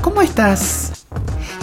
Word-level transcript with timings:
¿cómo 0.00 0.22
estás? 0.22 1.06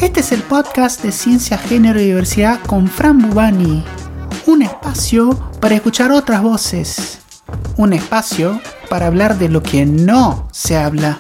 Este 0.01 0.19
es 0.19 0.31
el 0.31 0.43
podcast 0.43 1.01
de 1.01 1.11
Ciencia, 1.11 1.57
Género 1.57 1.99
y 1.99 2.05
Diversidad 2.05 2.59
con 2.67 2.87
Fran 2.87 3.17
Bubani. 3.17 3.83
Un 4.45 4.61
espacio 4.61 5.31
para 5.59 5.75
escuchar 5.75 6.11
otras 6.11 6.43
voces. 6.43 7.19
Un 7.77 7.93
espacio 7.93 8.61
para 8.89 9.07
hablar 9.07 9.37
de 9.39 9.49
lo 9.49 9.63
que 9.63 9.85
no 9.85 10.47
se 10.51 10.77
habla. 10.77 11.19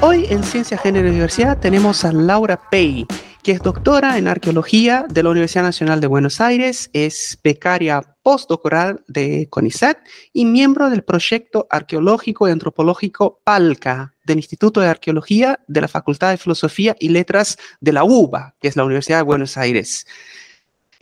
Hoy 0.00 0.26
en 0.28 0.44
Ciencia, 0.44 0.78
Género 0.78 1.08
y 1.08 1.12
Diversidad 1.12 1.58
tenemos 1.58 2.04
a 2.04 2.12
Laura 2.12 2.60
Pei, 2.70 3.06
que 3.44 3.52
es 3.52 3.60
doctora 3.60 4.16
en 4.16 4.26
arqueología 4.26 5.04
de 5.06 5.22
la 5.22 5.28
Universidad 5.28 5.64
Nacional 5.64 6.00
de 6.00 6.06
Buenos 6.06 6.40
Aires, 6.40 6.88
es 6.94 7.38
becaria 7.44 8.00
postdoctoral 8.22 9.04
de 9.06 9.48
CONICET 9.50 9.98
y 10.32 10.46
miembro 10.46 10.88
del 10.88 11.04
proyecto 11.04 11.66
arqueológico 11.68 12.48
y 12.48 12.52
antropológico 12.52 13.42
PALCA 13.44 14.14
del 14.24 14.38
Instituto 14.38 14.80
de 14.80 14.88
Arqueología 14.88 15.60
de 15.68 15.82
la 15.82 15.88
Facultad 15.88 16.30
de 16.30 16.38
Filosofía 16.38 16.96
y 16.98 17.10
Letras 17.10 17.58
de 17.80 17.92
la 17.92 18.04
UBA, 18.04 18.54
que 18.62 18.68
es 18.68 18.76
la 18.76 18.84
Universidad 18.84 19.18
de 19.18 19.24
Buenos 19.24 19.58
Aires. 19.58 20.06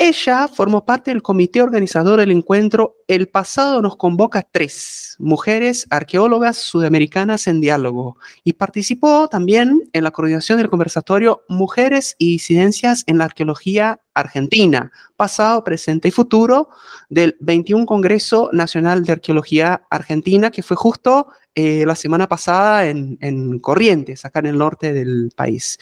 Ella 0.05 0.49
formó 0.49 0.85
parte 0.85 1.13
del 1.13 1.23
comité 1.23 1.63
organizador 1.63 2.19
del 2.19 2.33
encuentro 2.33 2.97
El 3.07 3.29
pasado 3.29 3.81
nos 3.81 3.97
convoca 3.97 4.43
tres, 4.43 5.15
mujeres 5.21 5.87
arqueólogas 5.91 6.57
sudamericanas 6.57 7.47
en 7.47 7.61
diálogo, 7.61 8.17
y 8.43 8.55
participó 8.55 9.29
también 9.29 9.89
en 9.93 10.03
la 10.03 10.11
coordinación 10.11 10.59
del 10.59 10.71
conversatorio 10.71 11.45
Mujeres 11.49 12.17
y 12.19 12.33
disidencias 12.33 13.05
en 13.07 13.19
la 13.19 13.27
arqueología 13.27 14.01
argentina, 14.13 14.91
pasado, 15.17 15.63
presente 15.63 16.09
y 16.09 16.11
futuro, 16.11 16.71
del 17.09 17.37
21 17.39 17.87
Congreso 17.87 18.51
Nacional 18.53 19.05
de 19.05 19.13
Arqueología 19.13 19.85
Argentina, 19.89 20.51
que 20.51 20.65
fue 20.65 20.77
justo 20.77 21.29
eh, 21.55 21.85
la 21.87 21.95
semana 21.95 22.27
pasada 22.27 22.89
en, 22.89 23.19
en 23.21 23.61
Corrientes, 23.61 24.25
acá 24.25 24.41
en 24.41 24.47
el 24.47 24.59
norte 24.59 24.93
del 24.93 25.31
país. 25.37 25.79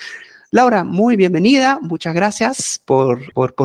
Laura, 0.53 0.83
muy 0.83 1.15
bienvenida. 1.15 1.79
Muchas 1.81 2.13
gracias 2.13 2.81
por, 2.85 3.21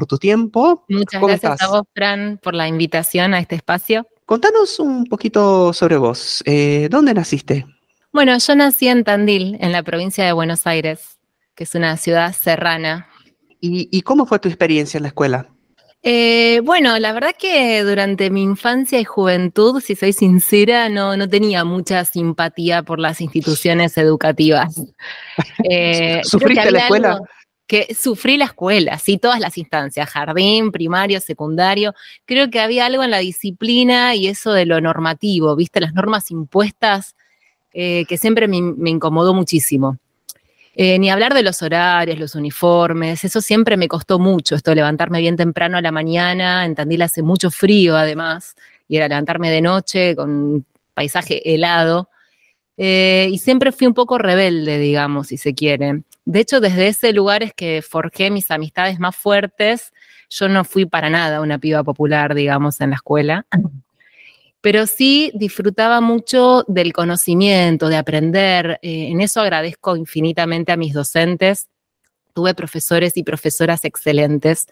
tu 0.07 0.17
tiempo. 0.19 0.85
Muchas 0.87 1.19
gracias 1.19 1.61
a 1.63 1.67
vos, 1.67 1.81
Fran, 1.95 2.39
por 2.41 2.53
la 2.53 2.67
invitación 2.67 3.33
a 3.33 3.39
este 3.39 3.55
espacio. 3.55 4.07
Contanos 4.27 4.79
un 4.79 5.05
poquito 5.05 5.73
sobre 5.73 5.97
vos. 5.97 6.43
Eh, 6.45 6.87
¿Dónde 6.91 7.15
naciste? 7.15 7.65
Bueno, 8.13 8.37
yo 8.37 8.55
nací 8.55 8.87
en 8.87 9.03
Tandil, 9.03 9.57
en 9.61 9.71
la 9.71 9.81
provincia 9.81 10.23
de 10.23 10.31
Buenos 10.31 10.67
Aires, 10.67 11.17
que 11.55 11.63
es 11.63 11.73
una 11.73 11.97
ciudad 11.97 12.33
serrana. 12.33 13.09
y 13.59 14.01
cómo 14.03 14.27
fue 14.27 14.37
tu 14.37 14.47
experiencia 14.47 14.99
en 14.99 15.03
la 15.03 15.07
escuela? 15.07 15.54
Eh, 16.07 16.61
bueno, 16.63 16.99
la 16.99 17.13
verdad 17.13 17.31
que 17.35 17.81
durante 17.81 18.29
mi 18.29 18.43
infancia 18.43 18.99
y 18.99 19.03
juventud, 19.03 19.81
si 19.81 19.95
soy 19.95 20.13
sincera, 20.13 20.87
no, 20.87 21.17
no 21.17 21.27
tenía 21.27 21.63
mucha 21.63 22.05
simpatía 22.05 22.83
por 22.83 22.99
las 22.99 23.21
instituciones 23.21 23.97
educativas. 23.97 24.75
Eh, 25.67 26.21
¿Sufriste 26.23 26.71
la 26.71 26.79
escuela? 26.79 27.19
Que 27.67 27.93
sufrí 27.95 28.37
la 28.37 28.45
escuela, 28.45 28.99
sí, 28.99 29.17
todas 29.17 29.39
las 29.39 29.57
instancias, 29.57 30.07
jardín, 30.07 30.71
primario, 30.71 31.19
secundario. 31.19 31.93
Creo 32.25 32.49
que 32.51 32.59
había 32.59 32.85
algo 32.85 33.03
en 33.03 33.09
la 33.11 33.17
disciplina 33.17 34.15
y 34.15 34.27
eso 34.27 34.53
de 34.53 34.65
lo 34.65 34.79
normativo, 34.79 35.55
viste, 35.55 35.81
las 35.81 35.93
normas 35.93 36.29
impuestas, 36.29 37.15
eh, 37.73 38.05
que 38.07 38.17
siempre 38.17 38.47
me 38.47 38.89
incomodó 38.89 39.33
muchísimo. 39.33 39.97
Eh, 40.77 40.99
ni 40.99 41.09
hablar 41.09 41.33
de 41.33 41.41
los 41.41 41.61
horarios, 41.61 42.19
los 42.19 42.35
uniformes, 42.35 43.23
eso 43.23 43.39
siempre 43.39 43.77
me 43.77 43.87
costó 43.87 44.19
mucho, 44.19 44.55
esto 44.55 44.75
levantarme 44.75 45.21
bien 45.21 45.37
temprano 45.37 45.77
a 45.77 45.81
la 45.81 45.91
mañana, 45.91 46.65
en 46.65 46.75
Tandil 46.75 47.01
hace 47.01 47.21
mucho 47.21 47.49
frío 47.49 47.95
además, 47.95 48.55
y 48.89 48.97
era 48.97 49.07
levantarme 49.07 49.49
de 49.49 49.61
noche 49.61 50.15
con 50.15 50.65
paisaje 50.93 51.53
helado. 51.53 52.09
Eh, 52.77 53.29
y 53.31 53.37
siempre 53.37 53.71
fui 53.71 53.87
un 53.87 53.93
poco 53.93 54.17
rebelde, 54.17 54.77
digamos, 54.77 55.27
si 55.27 55.37
se 55.37 55.53
quiere. 55.53 56.03
De 56.25 56.39
hecho, 56.41 56.59
desde 56.59 56.87
ese 56.87 57.13
lugar 57.13 57.41
es 57.43 57.53
que 57.53 57.81
forjé 57.81 58.29
mis 58.31 58.51
amistades 58.51 58.99
más 58.99 59.15
fuertes. 59.15 59.93
Yo 60.29 60.49
no 60.49 60.65
fui 60.65 60.85
para 60.85 61.09
nada 61.09 61.39
una 61.41 61.57
piba 61.59 61.83
popular, 61.83 62.35
digamos, 62.35 62.81
en 62.81 62.89
la 62.89 62.97
escuela 62.97 63.45
pero 64.65 64.87
sí 64.87 65.31
disfrutaba 65.35 66.01
mucho 66.01 66.63
del 66.67 66.91
conocimiento, 66.91 67.87
de 67.87 67.97
aprender. 67.97 68.79
Eh, 68.81 69.09
en 69.11 69.21
eso 69.21 69.39
agradezco 69.39 69.95
infinitamente 69.95 70.71
a 70.71 70.75
mis 70.75 70.91
docentes. 70.91 71.67
Tuve 72.33 72.55
profesores 72.55 73.15
y 73.15 73.21
profesoras 73.21 73.85
excelentes 73.85 74.65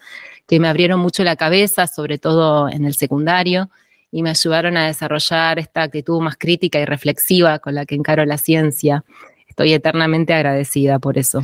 que 0.48 0.58
me 0.58 0.66
abrieron 0.66 0.98
mucho 0.98 1.22
la 1.22 1.36
cabeza, 1.36 1.86
sobre 1.86 2.18
todo 2.18 2.68
en 2.68 2.86
el 2.86 2.94
secundario, 2.94 3.70
y 4.10 4.24
me 4.24 4.30
ayudaron 4.30 4.76
a 4.76 4.88
desarrollar 4.88 5.60
esta 5.60 5.82
actitud 5.82 6.20
más 6.20 6.38
crítica 6.38 6.80
y 6.80 6.86
reflexiva 6.86 7.60
con 7.60 7.76
la 7.76 7.86
que 7.86 7.94
encaro 7.94 8.24
la 8.24 8.36
ciencia. 8.36 9.04
Estoy 9.46 9.74
eternamente 9.74 10.34
agradecida 10.34 10.98
por 10.98 11.18
eso. 11.18 11.40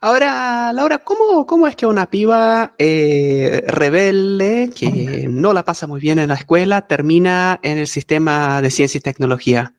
Ahora, 0.00 0.72
Laura, 0.72 0.98
¿cómo, 0.98 1.46
cómo 1.46 1.66
es 1.66 1.76
que 1.76 1.86
una 1.86 2.10
piba 2.10 2.74
eh, 2.78 3.64
rebelde, 3.68 4.70
que 4.76 5.26
no 5.28 5.52
la 5.52 5.64
pasa 5.64 5.86
muy 5.86 6.00
bien 6.00 6.18
en 6.18 6.28
la 6.28 6.34
escuela, 6.34 6.86
termina 6.86 7.58
en 7.62 7.78
el 7.78 7.86
sistema 7.86 8.60
de 8.60 8.70
ciencia 8.70 8.98
y 8.98 9.02
tecnología? 9.02 9.72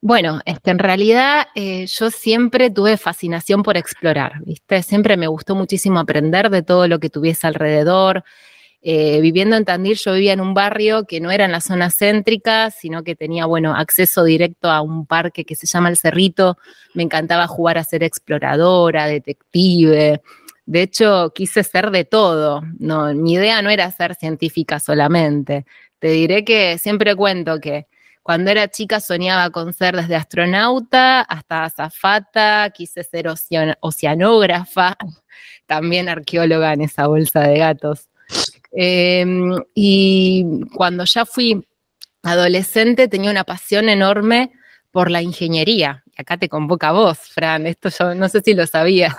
Bueno, 0.00 0.40
este, 0.44 0.70
en 0.70 0.78
realidad 0.78 1.48
eh, 1.54 1.86
yo 1.86 2.10
siempre 2.10 2.70
tuve 2.70 2.96
fascinación 2.96 3.62
por 3.62 3.76
explorar, 3.76 4.40
¿viste? 4.44 4.82
Siempre 4.82 5.16
me 5.16 5.26
gustó 5.26 5.56
muchísimo 5.56 5.98
aprender 5.98 6.50
de 6.50 6.62
todo 6.62 6.86
lo 6.86 7.00
que 7.00 7.10
tuviese 7.10 7.46
alrededor, 7.46 8.24
eh, 8.80 9.20
viviendo 9.20 9.56
en 9.56 9.64
Tandil, 9.64 9.96
yo 9.96 10.12
vivía 10.12 10.32
en 10.32 10.40
un 10.40 10.54
barrio 10.54 11.04
que 11.04 11.20
no 11.20 11.30
era 11.30 11.44
en 11.44 11.52
la 11.52 11.60
zona 11.60 11.90
céntrica, 11.90 12.70
sino 12.70 13.02
que 13.02 13.16
tenía, 13.16 13.46
bueno, 13.46 13.74
acceso 13.74 14.24
directo 14.24 14.70
a 14.70 14.82
un 14.82 15.06
parque 15.06 15.44
que 15.44 15.56
se 15.56 15.66
llama 15.66 15.88
El 15.88 15.96
Cerrito. 15.96 16.58
Me 16.94 17.02
encantaba 17.02 17.46
jugar 17.48 17.78
a 17.78 17.84
ser 17.84 18.04
exploradora, 18.04 19.06
detective. 19.06 20.22
De 20.66 20.82
hecho, 20.82 21.32
quise 21.34 21.64
ser 21.64 21.90
de 21.90 22.04
todo. 22.04 22.62
No, 22.78 23.12
mi 23.14 23.34
idea 23.34 23.62
no 23.62 23.70
era 23.70 23.90
ser 23.90 24.14
científica 24.14 24.78
solamente. 24.78 25.66
Te 25.98 26.08
diré 26.08 26.44
que 26.44 26.78
siempre 26.78 27.16
cuento 27.16 27.58
que 27.60 27.86
cuando 28.22 28.50
era 28.50 28.68
chica 28.68 29.00
soñaba 29.00 29.50
con 29.50 29.72
ser 29.72 29.96
desde 29.96 30.14
astronauta 30.14 31.22
hasta 31.22 31.64
azafata, 31.64 32.70
quise 32.74 33.02
ser 33.02 33.26
oceanógrafa, 33.80 34.96
también 35.66 36.08
arqueóloga 36.08 36.74
en 36.74 36.82
esa 36.82 37.06
bolsa 37.06 37.40
de 37.40 37.58
gatos. 37.58 38.07
Em, 38.72 39.52
y 39.74 40.44
cuando 40.74 41.04
ya 41.04 41.24
fui 41.24 41.66
adolescente 42.22 43.08
tenía 43.08 43.30
una 43.30 43.44
pasión 43.44 43.88
enorme 43.88 44.52
por 44.90 45.10
la 45.10 45.22
ingeniería. 45.22 46.04
Acá 46.16 46.36
te 46.36 46.48
convoca 46.48 46.92
vos, 46.92 47.18
Fran, 47.18 47.66
esto 47.66 47.88
yo 47.88 48.14
no 48.14 48.28
sé 48.28 48.40
si 48.40 48.54
lo 48.54 48.66
sabía. 48.66 49.16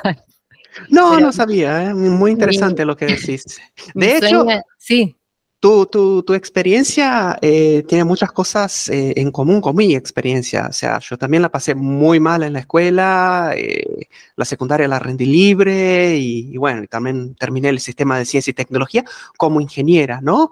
No, 0.90 1.20
no 1.20 1.34
sabía, 1.34 1.86
¿eh? 1.86 1.94
muy 1.94 2.32
interesante 2.32 2.86
lo 2.86 2.96
que 2.96 3.08
decís. 3.08 3.59
De 3.96 4.18
hecho, 4.18 4.46
sí. 4.78 5.19
Tu, 5.62 5.86
tu, 5.88 6.24
tu 6.24 6.34
experiencia 6.34 7.38
eh, 7.42 7.84
tiene 7.86 8.06
muchas 8.06 8.31
cosas 8.31 8.88
eh, 8.88 9.14
en 9.18 9.30
común 9.30 9.59
con 9.59 9.75
mi 9.75 9.94
experiencia. 9.94 10.68
O 10.70 10.72
sea, 10.72 11.00
yo 11.00 11.18
también 11.18 11.42
la 11.42 11.50
pasé 11.50 11.75
muy 11.75 12.22
mal 12.22 12.44
en 12.44 12.53
la 12.53 12.59
escuela, 12.59 13.52
eh, 13.58 14.08
la 14.38 14.46
secundaria 14.46 14.88
la 14.88 15.00
rendí 15.00 15.25
libre 15.25 16.16
y, 16.16 16.56
bueno, 16.56 16.88
también 16.88 17.36
terminé 17.36 17.68
el 17.68 17.81
sistema 17.81 18.18
de 18.18 18.24
ciencia 18.24 18.52
y 18.52 18.53
tecnología 18.53 19.03
como 19.36 19.59
ingeniera, 19.59 20.22
¿no? 20.22 20.52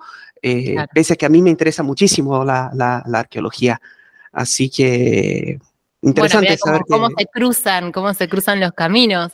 Pese 0.94 1.14
a 1.14 1.16
que 1.16 1.26
a 1.26 1.30
mí 1.30 1.42
me 1.42 1.52
interesa 1.52 1.84
muchísimo 1.84 2.44
la, 2.44 2.70
la, 2.74 3.20
arqueología. 3.20 3.80
Así 4.34 4.70
que 4.70 5.58
interesante 6.02 6.58
saber 6.58 6.82
cómo 6.88 7.08
se 7.18 7.26
cruzan, 7.28 7.92
cómo 7.94 8.14
se 8.14 8.28
cruzan 8.28 8.60
los 8.60 8.74
caminos. 8.74 9.32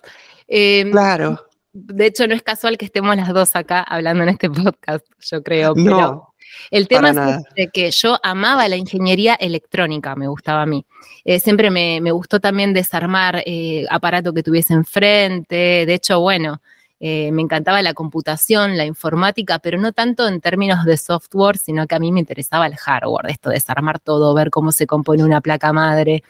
Em, 0.47 0.91
claro 0.91 1.47
de 1.73 2.05
hecho, 2.05 2.27
no 2.27 2.35
es 2.35 2.43
casual 2.43 2.77
que 2.77 2.85
estemos 2.85 3.15
las 3.15 3.33
dos 3.33 3.55
acá 3.55 3.81
hablando 3.81 4.23
en 4.23 4.29
este 4.29 4.49
podcast, 4.49 5.05
yo 5.19 5.41
creo. 5.41 5.73
Pero 5.73 6.33
el 6.69 6.87
tema 6.87 7.41
es 7.55 7.71
que 7.71 7.89
yo 7.89 8.19
amaba 8.21 8.67
la 8.67 8.75
ingeniería 8.75 9.33
electrónica, 9.33 10.15
me 10.15 10.27
gustaba 10.27 10.61
a 10.61 10.65
mí. 10.67 10.85
Eh, 11.25 11.39
siempre 11.39 11.71
me, 11.71 12.11
gustó 12.11 12.39
también 12.39 12.73
desarmar 12.73 13.41
eh, 13.45 13.85
aparato 13.89 14.33
que 14.33 14.43
tuviese 14.43 14.73
enfrente. 14.73 15.85
De 15.87 15.93
hecho, 15.95 16.19
bueno, 16.19 16.61
eh, 16.99 17.31
me 17.31 17.41
encantaba 17.41 17.81
la 17.81 17.95
computación, 17.95 18.77
la 18.77 18.85
informática, 18.85 19.57
pero 19.57 19.79
no 19.79 19.93
tanto 19.93 20.27
en 20.27 20.41
términos 20.41 20.85
de 20.85 20.97
software, 20.97 21.57
sino 21.57 21.87
que 21.87 21.95
a 21.95 21.99
mí 21.99 22.11
me 22.11 22.19
interesaba 22.19 22.67
el 22.67 22.75
hardware, 22.75 23.31
esto 23.31 23.49
de 23.49 23.55
desarmar 23.55 23.99
todo, 23.99 24.35
ver 24.35 24.51
cómo 24.51 24.71
se 24.71 24.85
compone 24.85 25.23
una 25.23 25.41
placa 25.41 25.73
madre. 25.73 26.23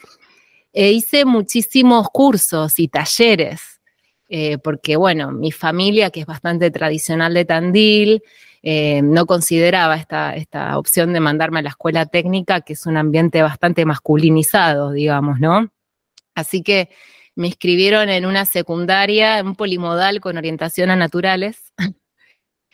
hice 0.72 1.25
muchísimos 1.25 2.07
cursos 2.10 2.80
y 2.80 2.88
talleres 2.88 3.73
eh, 4.35 4.57
porque 4.57 4.95
bueno, 4.95 5.31
mi 5.31 5.51
familia, 5.51 6.09
que 6.09 6.21
es 6.21 6.25
bastante 6.25 6.71
tradicional 6.71 7.35
de 7.35 7.45
Tandil, 7.45 8.24
eh, 8.63 9.03
no 9.03 9.27
consideraba 9.27 9.95
esta, 9.95 10.35
esta 10.35 10.80
opción 10.80 11.13
de 11.13 11.19
mandarme 11.19 11.59
a 11.59 11.62
la 11.62 11.69
escuela 11.69 12.07
técnica, 12.07 12.62
que 12.62 12.74
es 12.74 12.88
un 12.88 12.97
ambiente 12.97 13.44
bastante 13.44 13.85
masculinizado, 13.85 14.91
digamos, 14.91 15.39
¿no? 15.39 15.69
Así 16.33 16.63
que 16.63 16.89
me 17.35 17.45
inscribieron 17.45 18.09
en 18.09 18.25
una 18.25 18.45
secundaria, 18.45 19.39
un 19.44 19.56
polimodal 19.56 20.19
con 20.19 20.35
orientación 20.35 20.89
a 20.89 20.95
naturales, 20.95 21.71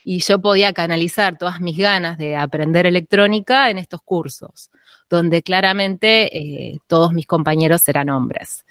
y 0.06 0.20
yo 0.20 0.40
podía 0.40 0.72
canalizar 0.72 1.38
todas 1.38 1.60
mis 1.60 1.78
ganas 1.78 2.18
de 2.18 2.38
aprender 2.38 2.86
electrónica 2.86 3.70
en 3.70 3.80
estos 3.80 4.02
cursos. 4.02 4.70
donde 5.10 5.42
claramente 5.42 6.38
eh, 6.38 6.78
todos 6.88 7.12
mis 7.12 7.26
compañeros 7.26 7.86
eran 7.90 8.10
hombres. 8.10 8.64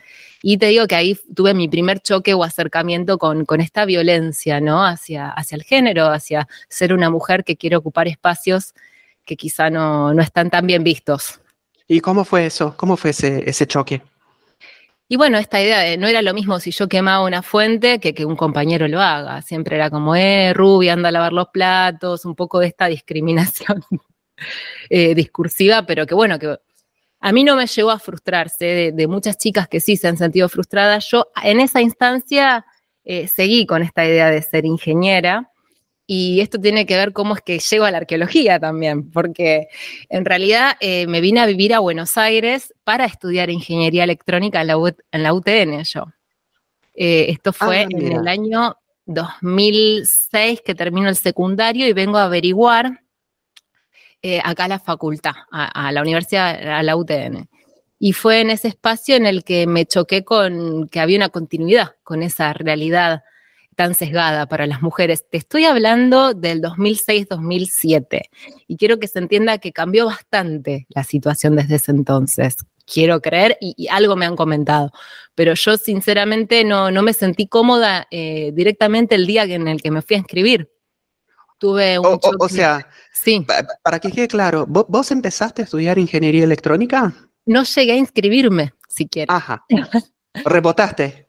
Y 0.42 0.58
te 0.58 0.66
digo 0.66 0.86
que 0.86 0.94
ahí 0.94 1.18
tuve 1.34 1.54
mi 1.54 1.68
primer 1.68 2.00
choque 2.00 2.34
o 2.34 2.44
acercamiento 2.44 3.18
con, 3.18 3.44
esta 3.60 3.84
violencia, 3.84 4.60
¿no? 4.60 4.84
Hacia, 4.84 5.30
hacia 5.30 5.56
el 5.56 5.64
género, 5.64 6.06
hacia 6.06 6.48
ser 6.68 6.92
una 6.92 7.10
mujer 7.10 7.44
que 7.44 7.56
quiere 7.56 7.76
ocupar 7.76 8.08
espacios 8.08 8.74
que 9.24 9.36
quizá 9.36 9.68
no, 9.68 10.14
no 10.14 10.22
están 10.22 10.50
tan 10.50 10.66
bien 10.66 10.84
vistos. 10.84 11.40
¿Y 11.86 12.00
cómo 12.00 12.24
fue 12.24 12.46
eso? 12.46 12.74
¿Cómo 12.76 12.96
fue 12.96 13.10
ese, 13.10 13.48
ese 13.48 13.66
choque? 13.66 14.02
Y 15.10 15.16
bueno, 15.16 15.38
esta 15.38 15.60
idea 15.60 15.80
de 15.80 15.96
no 15.96 16.06
era 16.06 16.20
lo 16.20 16.34
mismo 16.34 16.60
si 16.60 16.70
yo 16.70 16.86
quemaba 16.86 17.24
una 17.24 17.42
fuente 17.42 17.98
que 17.98 18.12
que 18.12 18.26
un 18.26 18.36
compañero 18.36 18.86
lo 18.88 19.00
haga. 19.00 19.40
Siempre 19.40 19.76
era 19.76 19.88
como, 19.88 20.14
eh, 20.14 20.52
rubia, 20.52 20.92
anda 20.92 21.08
a 21.08 21.12
lavar 21.12 21.32
los 21.32 21.48
platos, 21.48 22.26
un 22.26 22.34
poco 22.34 22.60
de 22.60 22.66
esta 22.66 22.86
discriminación 22.88 23.82
eh, 24.90 25.14
discursiva, 25.14 25.86
pero 25.86 26.06
que 26.06 26.14
bueno, 26.14 26.38
que 26.38 26.58
a 27.20 27.32
mí 27.32 27.44
no 27.44 27.56
me 27.56 27.66
llegó 27.66 27.90
a 27.90 27.98
frustrarse, 27.98 28.92
de, 28.94 29.06
muchas 29.06 29.38
chicas 29.38 29.68
que 29.68 29.80
sí 29.80 29.96
se 29.96 30.08
han 30.08 30.16
sentido 30.16 30.48
frustradas. 30.48 31.08
Yo 31.10 31.28
en 31.42 31.60
esa 31.60 31.80
instancia 31.80 32.64
eh, 33.04 33.26
seguí 33.26 33.66
con 33.66 33.82
esta 33.82 34.04
idea 34.04 34.30
de 34.30 34.42
ser 34.42 34.64
ingeniera 34.64 35.50
y 36.06 36.40
esto 36.40 36.58
tiene 36.58 36.86
que 36.86 36.96
ver 36.96 37.12
cómo 37.12 37.34
es 37.34 37.42
que 37.42 37.58
llego 37.58 37.84
a 37.84 37.90
la 37.90 37.98
arqueología 37.98 38.58
también, 38.58 39.10
porque 39.10 39.68
en 40.08 40.24
realidad 40.24 40.76
eh, 40.80 41.06
me 41.06 41.20
vine 41.20 41.40
a 41.40 41.46
vivir 41.46 41.74
a 41.74 41.80
Buenos 41.80 42.16
Aires 42.16 42.72
para 42.82 43.04
estudiar 43.04 43.50
ingeniería 43.50 44.04
electrónica 44.04 44.62
en 44.62 44.68
la, 45.22 45.34
UTN 45.34 45.84
yo. 45.84 46.06
Eh, 46.94 47.26
esto 47.28 47.52
fue 47.52 47.80
ah, 47.80 47.86
en 47.90 48.12
el 48.12 48.26
año 48.26 48.76
2006 49.04 50.62
que 50.64 50.74
termino 50.74 51.08
el 51.08 51.16
secundario 51.16 51.86
y 51.86 51.92
vengo 51.92 52.16
a 52.16 52.24
averiguar 52.24 53.02
eh, 54.22 54.40
acá 54.42 54.64
a 54.64 54.68
la 54.68 54.80
facultad, 54.80 55.34
a, 55.50 55.92
la 55.92 56.02
universidad, 56.02 56.78
a 56.78 56.82
la 56.82 56.96
UTN. 56.96 57.48
Y 58.00 58.12
fue 58.12 58.40
en 58.40 58.50
ese 58.50 58.68
espacio 58.68 59.16
en 59.16 59.26
el 59.26 59.44
que 59.44 59.66
me 59.66 59.86
choqué 59.86 60.24
con 60.24 60.88
que 60.88 61.00
había 61.00 61.18
una 61.18 61.28
continuidad 61.28 61.96
con 62.02 62.22
esa 62.22 62.52
realidad 62.52 63.22
tan 63.78 63.94
sesgada 63.94 64.46
para 64.46 64.66
las 64.66 64.82
mujeres. 64.82 65.24
Te 65.30 65.38
estoy 65.38 65.64
hablando 65.64 66.34
del 66.34 66.60
2006-2007 66.60 68.22
y 68.66 68.76
quiero 68.76 68.98
que 68.98 69.06
se 69.06 69.20
entienda 69.20 69.58
que 69.58 69.72
cambió 69.72 70.06
bastante 70.06 70.86
la 70.88 71.04
situación 71.04 71.54
desde 71.54 71.76
ese 71.76 71.92
entonces. 71.92 72.56
Quiero 72.92 73.20
creer 73.20 73.56
y, 73.60 73.86
algo 73.88 74.16
me 74.16 74.26
han 74.26 74.34
comentado, 74.34 74.90
pero 75.36 75.54
yo 75.54 75.76
sinceramente 75.76 76.64
no, 76.64 76.90
no 76.90 77.02
me 77.02 77.12
sentí 77.12 77.46
cómoda 77.46 78.08
eh, 78.10 78.50
directamente 78.52 79.14
el 79.14 79.28
día 79.28 79.44
en 79.44 79.68
el 79.68 79.80
que 79.80 79.92
me 79.92 80.02
fui 80.02 80.16
a 80.16 80.20
inscribir. 80.20 80.68
Tuve 81.58 81.98
un... 81.98 82.18
O, 82.38 82.48
sea, 82.48 82.88
sí. 83.12 83.44
para 83.82 83.98
que 83.98 84.12
quede 84.12 84.28
claro, 84.28 84.64
¿vos, 84.66 85.10
empezaste 85.10 85.62
a 85.62 85.64
estudiar 85.64 85.98
ingeniería 85.98 86.44
electrónica? 86.44 87.12
No 87.46 87.64
llegué 87.64 87.92
a 87.92 87.96
inscribirme, 87.96 88.74
siquiera. 88.88 89.34
Ajá. 89.34 89.64
Rebotaste. 90.44 91.28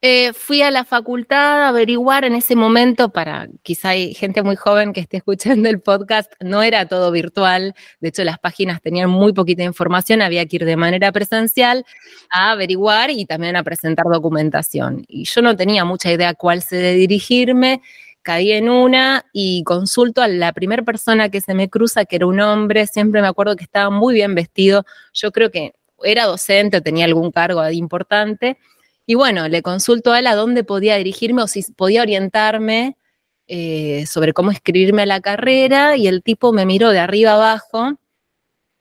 Eh, 0.00 0.32
fui 0.32 0.62
a 0.62 0.70
la 0.70 0.84
facultad 0.84 1.64
a 1.64 1.68
averiguar 1.68 2.24
en 2.24 2.36
ese 2.36 2.54
momento 2.54 3.08
para, 3.08 3.48
quizá 3.64 3.88
hay 3.90 4.14
gente 4.14 4.44
muy 4.44 4.54
joven 4.54 4.92
que 4.92 5.00
esté 5.00 5.16
escuchando 5.16 5.68
el 5.68 5.80
podcast, 5.80 6.30
no 6.38 6.62
era 6.62 6.86
todo 6.86 7.10
virtual, 7.10 7.74
de 7.98 8.08
hecho 8.08 8.22
las 8.22 8.38
páginas 8.38 8.80
tenían 8.80 9.10
muy 9.10 9.32
poquita 9.32 9.64
información, 9.64 10.22
había 10.22 10.46
que 10.46 10.54
ir 10.54 10.64
de 10.66 10.76
manera 10.76 11.10
presencial 11.10 11.84
a 12.30 12.52
averiguar 12.52 13.10
y 13.10 13.26
también 13.26 13.56
a 13.56 13.64
presentar 13.64 14.06
documentación. 14.06 15.04
Y 15.08 15.24
yo 15.24 15.42
no 15.42 15.56
tenía 15.56 15.84
mucha 15.84 16.12
idea 16.12 16.32
cuál 16.34 16.62
se 16.62 16.76
de 16.76 16.94
dirigirme, 16.94 17.82
caí 18.28 18.52
en 18.52 18.68
una 18.68 19.24
y 19.32 19.64
consulto 19.64 20.20
a 20.20 20.28
la 20.28 20.52
primera 20.52 20.82
persona 20.82 21.30
que 21.30 21.40
se 21.40 21.54
me 21.54 21.70
cruza, 21.70 22.04
que 22.04 22.16
era 22.16 22.26
un 22.26 22.38
hombre, 22.40 22.86
siempre 22.86 23.22
me 23.22 23.26
acuerdo 23.26 23.56
que 23.56 23.64
estaba 23.64 23.88
muy 23.88 24.12
bien 24.12 24.34
vestido, 24.34 24.84
yo 25.14 25.32
creo 25.32 25.50
que 25.50 25.72
era 26.02 26.26
docente, 26.26 26.82
tenía 26.82 27.06
algún 27.06 27.32
cargo 27.32 27.66
importante 27.70 28.58
y 29.06 29.14
bueno, 29.14 29.48
le 29.48 29.62
consulto 29.62 30.12
a 30.12 30.18
él 30.18 30.26
a 30.26 30.34
dónde 30.34 30.62
podía 30.62 30.96
dirigirme 30.96 31.40
o 31.42 31.46
si 31.46 31.62
podía 31.72 32.02
orientarme 32.02 32.98
eh, 33.46 34.04
sobre 34.06 34.34
cómo 34.34 34.50
escribirme 34.50 35.04
a 35.04 35.06
la 35.06 35.20
carrera 35.22 35.96
y 35.96 36.06
el 36.06 36.22
tipo 36.22 36.52
me 36.52 36.66
miró 36.66 36.90
de 36.90 36.98
arriba 36.98 37.32
abajo 37.32 37.94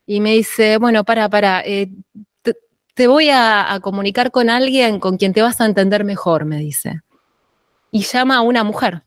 y 0.06 0.20
me 0.20 0.34
dice, 0.34 0.76
bueno, 0.78 1.06
para, 1.06 1.30
para, 1.30 1.62
eh, 1.62 1.90
te, 2.96 3.08
voy 3.08 3.30
a, 3.32 3.80
comunicar 3.82 4.30
con 4.30 4.50
alguien 4.50 5.00
con 5.00 5.16
quien 5.16 5.32
te 5.32 5.42
vas 5.42 5.62
a 5.62 5.66
entender 5.66 6.04
mejor, 6.04 6.44
me 6.44 6.58
dice. 6.58 7.00
Y 7.92 8.02
llama 8.02 8.36
a 8.36 8.42
una 8.42 8.66
mujer. 8.66 9.07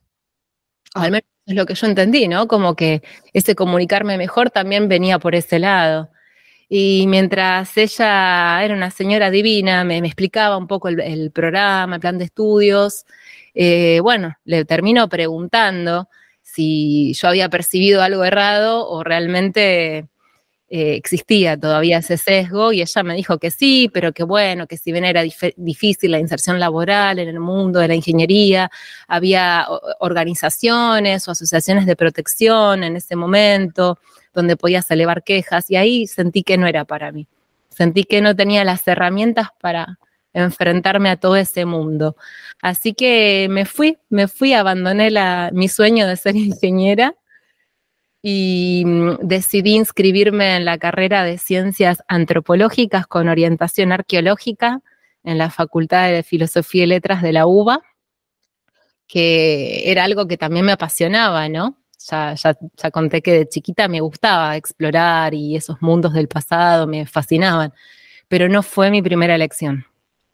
Al 0.95 1.11
menos 1.11 1.25
es 1.47 1.55
lo 1.55 1.67
que 1.67 1.75
yo 1.75 1.87
entendí, 1.87 2.29
¿no? 2.29 2.49
Como 2.49 2.75
que 2.75 3.03
ese 3.33 3.55
comunicarme 3.55 4.17
mejor 4.19 4.51
también 4.51 4.89
venía 4.89 5.19
por 5.19 5.35
ese 5.35 5.59
lado. 5.59 6.11
Y 6.69 7.07
mientras 7.09 7.77
ella 7.77 8.65
era 8.65 8.75
una 8.75 8.91
señora 8.91 9.31
divina, 9.31 9.85
me, 9.85 9.99
explicaba 9.99 10.57
un 10.57 10.69
poco 10.69 10.89
el, 10.89 11.31
programa, 11.33 11.97
el 11.97 12.01
plan 12.01 12.19
de 12.19 12.25
estudios, 12.27 13.07
eh, 13.55 13.99
bueno, 14.01 14.37
le 14.45 14.65
termino 14.65 15.09
preguntando 15.09 16.09
si 16.43 17.13
yo 17.15 17.29
había 17.29 17.49
percibido 17.49 18.03
algo 18.03 18.25
errado 18.25 18.89
o 18.89 19.03
realmente 19.05 20.09
eh, 20.73 20.95
existía 20.95 21.59
todavía 21.59 21.99
ese 21.99 22.17
sesgo 22.17 22.73
y 22.73 22.81
ella 22.81 23.03
me 23.03 23.15
dijo 23.15 23.39
que 23.39 23.51
sí, 23.51 23.91
pero 23.93 24.13
que 24.13 24.23
bueno, 24.23 24.69
que 24.69 24.77
si 24.77 24.93
bien 24.93 25.05
era 25.05 25.25
difícil 25.57 26.13
la 26.13 26.21
inserción 26.21 26.61
laboral 26.61 27.19
en 27.19 27.29
el 27.29 27.41
mundo 27.41 27.81
de 27.81 27.89
la 27.89 27.97
ingeniería, 27.97 28.71
había 29.09 29.67
organizaciones 29.99 31.27
o 31.27 31.33
asociaciones 31.33 31.87
de 31.87 31.97
protección 31.97 32.85
en 32.85 32.95
ese 32.95 33.17
momento 33.17 33.99
donde 34.33 34.57
podías 34.57 34.89
elevar 34.93 35.25
quejas 35.25 35.69
y 35.73 35.77
ahí 35.77 36.07
sentí 36.07 36.45
que 36.45 36.57
no 36.57 36.69
era 36.69 36.85
para 36.85 37.11
mí. 37.11 37.27
Sentí 37.69 38.05
que 38.05 38.21
no 38.21 38.37
tenía 38.37 38.65
las 38.65 38.87
herramientas 38.87 39.49
para 39.61 39.99
enfrentarme 40.33 41.11
a 41.11 41.17
todo 41.17 41.35
ese 41.35 41.65
mundo. 41.65 42.15
Así 42.63 42.95
que 42.95 43.49
me 43.51 43.65
fui, 43.65 43.99
me 44.09 44.29
fui, 44.29 44.53
abandoné 44.53 45.11
la, 45.11 45.51
mi 45.53 45.69
sueño 45.69 46.07
de 46.07 46.17
ser 46.17 46.37
ingeniera 46.37 47.17
y 48.23 48.83
mm, 48.87 49.19
decidí 49.23 49.75
inscribirme 49.77 50.57
en 50.57 50.65
la 50.65 50.79
carrera 50.79 51.25
de 51.25 51.39
ciencias 51.39 52.03
antropológicas 52.09 53.07
con 53.07 53.29
orientación 53.29 53.93
arqueológica 53.93 54.81
en 55.25 55.39
la 55.39 55.51
Facultad 55.51 56.11
de 56.11 56.23
Filosofía 56.23 56.85
y 56.85 56.87
Letras 56.87 57.23
de 57.23 57.33
la 57.33 57.47
UBA, 57.47 57.83
que 59.07 59.91
era 59.91 60.05
algo 60.05 60.27
que 60.27 60.37
también 60.37 60.65
me 60.65 60.73
apasionaba, 60.73 61.49
¿no? 61.49 61.77
Ya, 62.11 62.35
ya, 62.35 62.57
ya 62.77 62.91
conté 62.91 63.21
que 63.21 63.33
de 63.33 63.49
chiquita 63.49 63.89
me 63.89 64.01
gustaba 64.01 64.57
explorar 64.57 65.35
y 65.35 65.57
esos 65.57 65.83
mundos 65.83 66.15
del 66.15 66.29
pasado 66.29 66.87
me 66.87 67.07
fascinaban, 67.07 67.73
pero 68.29 68.49
no 68.49 68.63
fue 68.63 68.91
mi 68.91 69.03
primera 69.03 69.35
elección. 69.35 69.85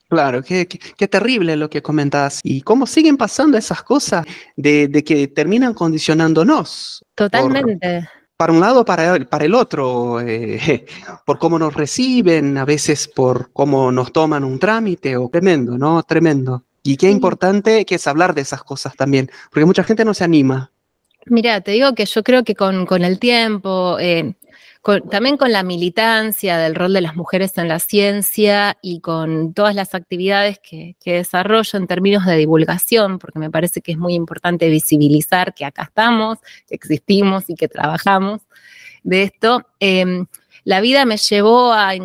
Claro, 0.08 0.42
qué, 0.42 0.66
qué, 0.66 1.08
terrible 1.08 1.56
lo 1.56 1.68
que 1.68 1.82
comentas. 1.82 2.40
¿Y 2.44 2.60
cómo 2.60 2.86
siguen 2.86 3.16
pasando 3.16 3.58
esas 3.58 3.82
cosas 3.82 4.24
de, 4.56 5.02
que 5.04 5.26
terminan 5.28 5.74
condicionándonos? 5.74 7.04
Totalmente. 7.14 8.08
para 8.36 8.52
un 8.52 8.60
lado, 8.60 8.84
para, 8.84 9.18
para 9.24 9.44
el 9.44 9.54
otro, 9.54 10.20
eh, 10.20 10.86
por 11.26 11.38
cómo 11.38 11.58
nos 11.58 11.74
reciben, 11.74 12.56
a 12.56 12.64
veces 12.64 13.08
por 13.08 13.50
cómo 13.52 13.90
nos 13.90 14.12
toman 14.12 14.44
un 14.44 14.60
trámite, 14.60 15.16
o 15.16 15.28
tremendo, 15.28 15.76
¿no? 15.76 16.02
Tremendo. 16.04 16.64
Y 16.84 16.96
qué 16.96 17.10
importante 17.10 17.84
que 17.84 17.96
es 17.96 18.06
hablar 18.06 18.32
de 18.32 18.42
esas 18.42 18.62
cosas 18.62 18.94
también, 18.94 19.28
porque 19.50 19.64
mucha 19.64 19.82
gente 19.82 20.04
no 20.04 20.14
se 20.14 20.22
anima. 20.22 20.70
Mira, 21.28 21.60
te 21.60 21.72
digo 21.72 21.92
que 21.94 22.06
yo 22.06 22.22
creo 22.22 22.44
que 22.44 22.54
con, 22.54 22.86
el 23.02 23.18
tiempo, 23.18 23.98
eh, 23.98 24.34
también 25.10 25.36
con 25.36 25.52
la 25.52 25.62
militancia 25.62 26.58
del 26.58 26.74
rol 26.74 26.92
de 26.92 27.00
las 27.00 27.16
mujeres 27.16 27.58
en 27.58 27.68
la 27.68 27.78
ciencia 27.78 28.76
y 28.82 29.00
con 29.00 29.52
todas 29.52 29.74
las 29.74 29.94
actividades 29.94 30.60
que, 30.60 30.96
desarrollo 31.04 31.78
en 31.78 31.86
términos 31.86 32.24
de 32.24 32.36
divulgación, 32.36 33.18
porque 33.18 33.38
me 33.38 33.50
parece 33.50 33.80
que 33.80 33.92
es 33.92 33.98
muy 33.98 34.14
importante 34.14 34.68
visibilizar 34.68 35.54
que 35.54 35.64
acá 35.64 35.84
estamos, 35.84 36.38
que 36.68 36.74
existimos 36.74 37.50
y 37.50 37.54
que 37.54 37.68
trabajamos 37.68 38.42
de 39.02 39.24
esto. 39.24 39.66
Em, 39.80 40.26
la 40.64 40.80
vida 40.80 41.04
me 41.04 41.16
llevó 41.16 41.72
a, 41.72 41.96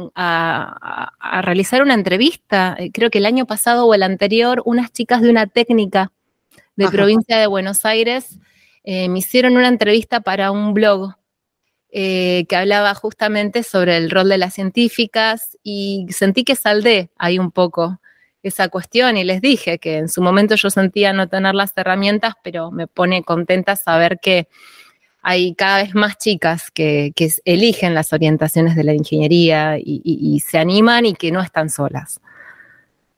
realizar 1.41 1.81
una 1.83 1.93
entrevista, 1.93 2.75
eh, 2.79 2.91
creo 2.91 3.09
que 3.09 3.19
el 3.19 3.25
año 3.25 3.45
pasado 3.45 3.85
o 3.85 3.93
el 3.93 4.03
anterior, 4.03 4.61
unas 4.65 4.91
chicas 4.91 5.21
de 5.21 5.29
una 5.29 5.47
técnica 5.47 6.11
de 6.75 6.87
provincia 6.87 7.37
de 7.37 7.47
Buenos 7.47 7.85
Aires 7.85 8.39
eh, 8.83 9.09
me 9.09 9.19
hicieron 9.19 9.57
una 9.57 9.67
entrevista 9.67 10.21
para 10.21 10.51
un 10.51 10.73
blog 10.73 11.13
eh, 11.93 12.45
que 12.47 12.55
hablaba 12.55 12.95
justamente 12.95 13.63
sobre 13.63 13.97
el 13.97 14.09
rol 14.09 14.29
de 14.29 14.37
las 14.37 14.53
científicas 14.53 15.57
y 15.61 16.07
sentí 16.09 16.45
que 16.45 16.55
saldé 16.55 17.09
ahí 17.17 17.37
un 17.37 17.51
poco 17.51 17.99
esa 18.43 18.69
cuestión 18.69 19.17
y 19.17 19.25
les 19.25 19.41
dije 19.41 19.77
que 19.77 19.97
en 19.97 20.07
su 20.07 20.21
momento 20.21 20.55
yo 20.55 20.69
sentía 20.69 21.11
no 21.11 21.27
tener 21.27 21.53
las 21.53 21.73
herramientas, 21.75 22.35
pero 22.43 22.71
me 22.71 22.87
pone 22.87 23.23
contenta 23.23 23.75
saber 23.75 24.19
que 24.21 24.47
hay 25.21 25.53
cada 25.53 25.83
vez 25.83 25.93
más 25.93 26.17
chicas 26.17 26.71
que, 26.71 27.13
eligen 27.45 27.93
las 27.93 28.13
orientaciones 28.13 28.75
de 28.75 28.83
la 28.83 28.93
ingeniería 28.93 29.77
y, 29.77 30.39
se 30.39 30.57
animan 30.57 31.05
y 31.05 31.13
que 31.13 31.31
no 31.31 31.41
están 31.41 31.69
solas. 31.69 32.19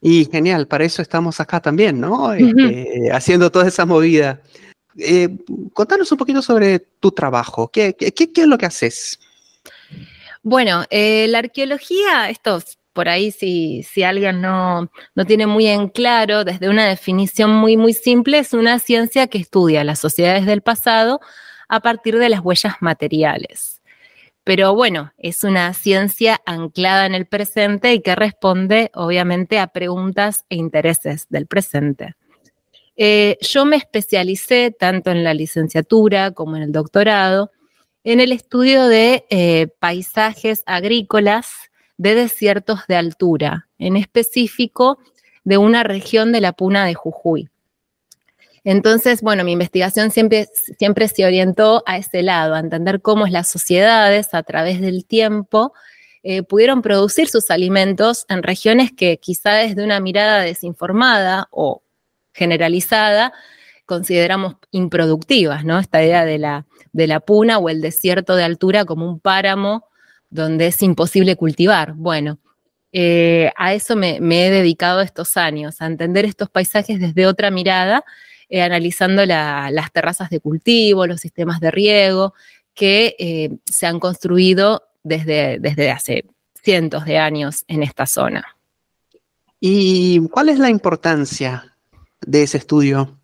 Y 0.01 0.25
genial, 0.25 0.68
para 0.68 0.84
eso 0.84 1.01
estamos 1.01 1.39
acá 1.39 1.62
también, 1.62 2.01
¿no? 2.01 2.34
Este, 2.34 3.10
haciendo 3.13 3.51
toda 3.51 3.68
esa 3.68 3.86
movida. 3.86 4.42
Eh, 4.97 5.29
contanos 5.73 6.12
un 6.12 6.17
poquito 6.17 6.41
sobre 6.41 6.79
tu 6.79 7.12
trabajo. 7.12 7.69
¿Qué, 7.69 7.95
es 7.97 8.47
lo 8.47 8.57
que 8.57 8.65
haces? 8.65 9.19
Bueno, 10.41 10.83
eh, 10.89 11.27
la 11.29 11.39
arqueología, 11.39 12.29
esto 12.29 12.59
por 12.93 13.09
ahí 13.09 13.31
si, 13.31 13.83
si 13.83 14.03
alguien 14.03 14.39
no, 14.39 14.91
no, 15.15 15.25
tiene 15.25 15.47
muy 15.47 15.67
en 15.67 15.89
claro, 15.89 16.43
desde 16.43 16.69
una 16.69 16.85
definición 16.85 17.51
muy, 17.51 17.75
muy 17.75 17.93
simple, 17.93 18.38
es 18.38 18.53
una 18.53 18.79
ciencia 18.79 19.27
que 19.27 19.39
estudia 19.39 19.83
las 19.83 20.00
sociedades 20.00 20.45
del 20.45 20.62
pasado 20.62 21.19
a 21.67 21.79
partir 21.79 22.19
de 22.19 22.29
las 22.29 22.41
huellas 22.41 22.75
materiales. 22.81 23.81
Pero 24.43 24.75
bueno, 24.75 25.13
es 25.17 25.43
una 25.43 25.73
ciencia 25.73 26.41
anclada 26.45 27.05
en 27.05 27.15
el 27.15 27.25
presente 27.25 27.93
y 27.93 28.01
que 28.01 28.15
responde 28.15 28.91
obviamente 28.93 29.57
a 29.57 29.67
preguntas 29.67 30.45
e 30.50 30.57
intereses 30.57 31.27
del 31.29 31.47
presente. 31.47 32.15
Eh, 32.95 33.38
yo 33.41 33.65
me 33.65 33.75
especialicé 33.75 34.71
tanto 34.71 35.12
en 35.12 35.23
la 35.23 35.33
licenciatura 35.33 36.31
como 36.31 36.55
en 36.55 36.63
el 36.63 36.71
doctorado 36.71 37.51
en 38.03 38.19
el 38.19 38.31
estudio 38.31 38.88
de 38.88 39.25
eh, 39.29 39.67
paisajes 39.79 40.63
agrícolas 40.65 41.47
de 41.97 42.15
desiertos 42.15 42.81
de 42.88 42.95
altura, 42.95 43.67
en 43.77 43.95
específico 43.95 45.00
de 45.43 45.57
una 45.57 45.83
región 45.83 46.31
de 46.31 46.41
la 46.41 46.53
Puna 46.53 46.85
de 46.85 46.93
Jujuy. 46.93 47.50
Entonces, 48.65 49.21
bueno, 49.21 49.43
mi 49.43 49.53
investigación 49.53 50.12
siempre, 50.12 50.47
siempre 50.77 51.07
se 51.07 51.25
orientó 51.25 51.83
a 51.85 51.97
ese 51.97 52.23
lado, 52.23 52.55
a 52.55 52.59
entender 52.59 53.01
cómo 53.01 53.27
las 53.27 53.50
sociedades 53.50 54.33
a 54.33 54.43
través 54.43 54.79
del 54.79 55.05
tiempo 55.05 55.73
eh, 56.23 56.43
pudieron 56.43 56.81
producir 56.81 57.27
sus 57.27 57.51
alimentos 57.51 58.25
en 58.29 58.41
regiones 58.41 58.91
que 58.93 59.17
quizá 59.17 59.53
desde 59.53 59.83
una 59.83 60.00
mirada 60.00 60.39
desinformada 60.39 61.50
o 61.51 61.83
generalizada 62.34 63.34
consideramos 63.86 64.56
improductivas, 64.72 65.66
¿no? 65.66 65.80
Esta 65.80 66.04
idea 66.04 66.25
de 66.25 66.38
la, 66.38 66.66
de 66.94 67.08
la 67.08 67.20
puna 67.20 67.58
o 67.58 67.70
el 67.70 67.82
desierto 67.82 68.36
de 68.36 68.44
altura 68.44 68.86
como 68.86 69.08
un 69.08 69.20
páramo 69.20 69.86
donde 70.30 70.68
es 70.68 70.82
imposible 70.82 71.36
cultivar. 71.36 71.94
Bueno, 71.94 72.40
eh, 72.92 73.52
a 73.58 73.74
eso 73.74 73.96
me, 73.96 74.18
he 74.18 74.52
dedicado 74.52 75.02
estos 75.02 75.38
años, 75.38 75.82
a 75.82 75.86
entender 75.86 76.25
estos 76.25 76.50
paisajes 76.50 77.00
desde 77.00 77.28
otra 77.28 77.52
mirada, 77.52 78.04
eh, 78.50 78.62
analizando 78.62 79.25
las 79.25 79.92
terrazas 79.92 80.30
de 80.30 80.40
cultivo, 80.40 81.08
los 81.08 81.22
sistemas 81.22 81.60
de 81.60 81.72
riego 81.72 82.34
que 82.74 83.16
eh, 83.20 83.58
se 83.66 83.86
han 83.86 84.00
construido 84.00 84.84
desde, 85.04 85.60
desde 85.60 85.92
hace 85.92 86.25
cientos 86.62 87.06
de 87.06 87.18
años 87.18 87.66
en 87.68 87.84
esta 87.84 88.06
zona. 88.06 88.58
¿Y 89.60 90.20
cuál 90.30 90.50
es 90.50 90.60
la 90.60 90.70
importancia 90.70 91.73
de 92.25 92.44
ese 92.44 92.58
estudio? 92.58 93.20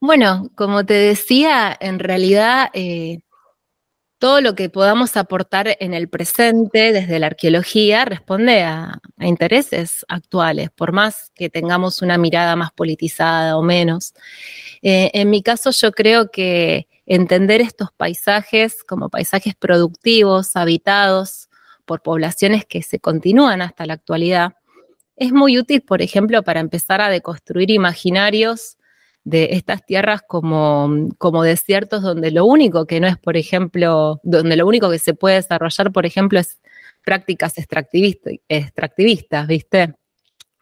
Bueno, 0.00 0.50
como 0.54 0.84
te 0.84 0.94
decía, 0.94 1.76
en 1.80 1.98
realidad 1.98 2.70
todo 4.18 4.40
lo 4.40 4.54
que 4.54 4.68
podamos 4.68 5.16
aportar 5.16 5.76
en 5.78 5.94
el 5.94 6.08
presente 6.08 6.92
desde 6.92 7.18
la 7.20 7.28
arqueología 7.28 8.04
responde 8.04 8.62
a, 8.62 9.00
intereses 9.20 10.04
actuales, 10.08 10.70
por 10.70 10.92
más 10.92 11.30
que 11.34 11.50
tengamos 11.50 12.02
una 12.02 12.18
mirada 12.18 12.56
más 12.56 12.72
politizada 12.72 13.56
o 13.56 13.62
menos. 13.62 14.14
Eh, 14.82 15.10
en 15.14 15.30
mi 15.30 15.42
caso 15.42 15.70
yo 15.70 15.92
creo 15.92 16.30
que 16.30 16.88
entender 17.06 17.60
estos 17.60 17.90
paisajes 17.92 18.84
como 18.84 19.08
paisajes 19.08 19.54
productivos, 19.54 20.56
habitados 20.56 21.48
por 21.84 22.02
poblaciones 22.02 22.64
que 22.64 22.82
se 22.82 23.00
continúan 23.00 23.62
hasta 23.62 23.86
la 23.86 23.94
actualidad, 23.94 24.54
es 25.18 25.32
muy 25.32 25.58
útil, 25.58 25.82
por 25.82 26.02
ejemplo, 26.02 26.42
para 26.42 26.60
empezar 26.60 27.00
a 27.00 27.10
deconstruir 27.10 27.70
imaginarios 27.70 28.76
de 29.24 29.50
estas 29.52 29.84
tierras 29.84 30.22
como, 30.26 31.08
como 31.18 31.42
desiertos 31.42 32.02
donde 32.02 32.30
lo 32.30 32.46
único 32.46 32.86
que 32.86 33.00
no 33.00 33.06
es, 33.06 33.18
por 33.18 33.36
ejemplo, 33.36 34.20
donde 34.22 34.56
lo 34.56 34.66
único 34.66 34.90
que 34.90 34.98
se 34.98 35.14
puede 35.14 35.36
desarrollar, 35.36 35.92
por 35.92 36.06
ejemplo, 36.06 36.38
es 36.38 36.58
prácticas 37.04 37.54
extractivistas, 37.58 39.46
¿viste? 39.46 39.94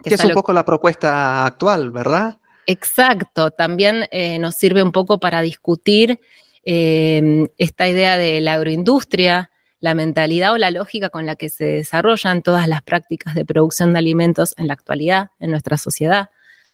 Que, 0.03 0.15
es 0.15 0.25
un 0.25 0.33
poco 0.33 0.53
la 0.53 0.65
propuesta 0.65 1.47
actual, 1.47 1.91
¿verdad? 1.91 2.39
Exacto, 2.67 3.51
también 3.51 4.07
eh, 4.11 4.39
nos 4.39 4.57
sirve 4.57 4.83
un 4.83 4.93
poco 4.93 5.21
para 5.21 5.41
discutir 5.43 6.21
em, 6.65 7.49
esta 7.59 7.89
idea 7.89 8.19
de 8.19 8.41
la 8.41 8.55
agroindustria, 8.55 9.51
la 9.87 9.95
mentalidad 9.95 10.53
o 10.53 10.59
la 10.59 10.73
lógica 10.73 11.11
con 11.11 11.27
la 11.27 11.37
que 11.37 11.49
se 11.49 11.65
desarrollan 11.65 12.43
todas 12.43 12.67
las 12.67 12.83
prácticas 12.83 13.37
de 13.37 13.45
producción 13.45 13.93
de 13.93 14.01
alimentos 14.01 14.53
en 14.57 14.67
la 14.67 14.73
actualidad 14.73 15.31
en 15.39 15.53
nuestra 15.53 15.79
sociedad 15.79 16.31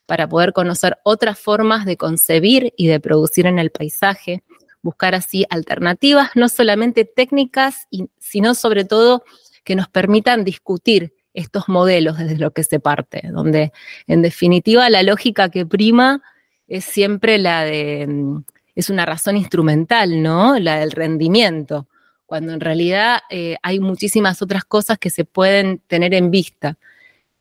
para 0.06 0.26
poder 0.26 0.54
conocer 0.54 0.96
otras 1.04 1.38
formas 1.38 1.84
de 1.84 1.98
concebir 1.98 2.72
y 2.74 2.86
de 2.86 3.00
producir 3.00 3.44
en 3.44 3.58
el 3.58 3.70
paisaje, 3.70 4.44
buscar 4.80 5.14
así 5.14 5.44
alternativas, 5.50 6.30
no 6.36 6.48
solamente 6.48 7.04
técnicas, 7.04 7.86
sino 8.18 8.54
sobre 8.54 8.86
todo 8.86 9.24
que 9.62 9.76
nos 9.76 9.88
permitan 9.88 10.42
discutir 10.42 11.12
estos 11.34 11.68
modelos 11.68 12.16
desde 12.16 12.38
lo 12.38 12.52
que 12.52 12.64
se 12.64 12.80
parte, 12.80 13.28
donde 13.30 13.72
en 14.06 14.22
definitiva 14.22 14.88
la 14.88 15.02
lógica 15.02 15.50
que 15.50 15.66
prima 15.66 16.22
es 16.66 16.86
siempre 16.86 17.36
la 17.36 17.62
de, 17.64 18.06
mm, 18.06 18.44
es 18.74 18.88
una 18.88 19.04
razón 19.04 19.36
instrumental, 19.36 20.22
¿no? 20.22 20.58
La 20.58 20.76
del 20.76 20.92
rendimiento, 20.92 21.88
cuando 22.32 22.54
en 22.54 22.60
realidad 22.60 23.20
eh, 23.28 23.58
hay 23.62 23.78
muchísimas 23.78 24.40
otras 24.40 24.64
cosas 24.64 24.96
que 24.96 25.10
se 25.10 25.26
pueden 25.26 25.80
tener 25.86 26.14
en 26.14 26.30
vista. 26.30 26.78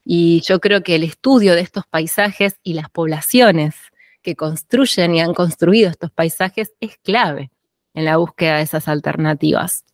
Y 0.03 0.41
yo 0.41 0.59
creo 0.59 0.83
que 0.83 0.95
el 0.95 1.05
estudio 1.05 1.55
de 1.55 1.61
estos 1.61 1.87
paisajes 1.87 2.55
y 2.61 2.73
las 2.73 2.89
poblaciones 2.89 3.73
que 4.21 4.35
construyen 4.35 5.15
y 5.15 5.21
han 5.21 5.33
construido 5.33 5.89
estos 5.89 6.11
paisajes 6.11 6.73
es 6.81 6.97
clave 6.97 7.51
en 7.93 8.03
la 8.03 8.17
búsqueda 8.17 8.57
de 8.57 8.63
esas 8.63 8.89
alternativas. 8.89 9.85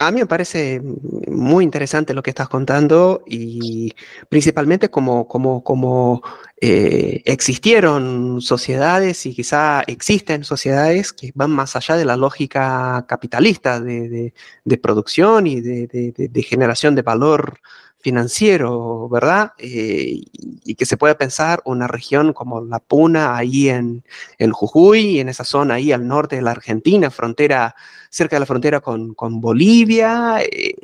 A 0.00 0.12
mí 0.12 0.20
me 0.20 0.26
parece 0.26 0.80
muy 0.80 1.64
interesante 1.64 2.14
lo 2.14 2.22
que 2.22 2.30
estás 2.30 2.48
contando 2.48 3.24
y 3.26 3.92
principalmente 4.28 4.90
como, 4.90 6.22
eh, 6.60 7.22
existieron 7.24 8.40
sociedades 8.40 9.26
y 9.26 9.34
quizá 9.34 9.82
existen 9.88 10.44
sociedades 10.44 11.12
que 11.12 11.32
van 11.34 11.50
más 11.50 11.74
allá 11.74 11.96
de 11.96 12.04
la 12.04 12.16
lógica 12.16 13.06
capitalista 13.08 13.80
de, 13.80 14.32
producción 14.80 15.48
y 15.48 15.60
de, 15.60 16.42
generación 16.48 16.94
de 16.94 17.02
valor 17.02 17.58
financiero, 17.98 19.08
¿verdad? 19.08 19.54
Eh, 19.58 20.20
y 20.64 20.74
que 20.76 20.86
se 20.86 20.96
puede 20.96 21.16
pensar 21.16 21.60
una 21.64 21.88
región 21.88 22.32
como 22.32 22.60
la 22.60 22.78
Puna, 22.78 23.36
ahí 23.36 23.68
en, 23.68 24.04
el 24.38 24.52
Jujuy, 24.52 25.18
en 25.18 25.28
esa 25.28 25.42
zona 25.42 25.74
ahí 25.74 25.90
al 25.90 26.06
norte 26.06 26.36
de 26.36 26.42
la 26.42 26.52
Argentina, 26.52 27.10
frontera, 27.10 27.74
cerca 28.10 28.36
de 28.36 28.40
la 28.40 28.46
frontera 28.46 28.80
con, 28.80 29.40
Bolivia, 29.40 30.40
eh, 30.42 30.74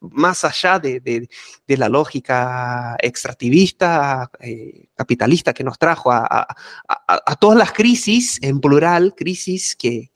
más 0.00 0.44
allá 0.44 0.78
de, 0.78 1.28
la 1.68 1.88
lógica 1.88 2.96
extractivista, 3.00 4.30
eh, 4.40 4.88
capitalista 4.94 5.54
que 5.54 5.64
nos 5.64 5.78
trajo 5.78 6.10
a, 6.12 6.46
todas 7.40 7.56
las 7.56 7.72
crisis, 7.72 8.38
en 8.42 8.60
plural, 8.60 9.14
crisis 9.16 9.76
que, 9.76 10.10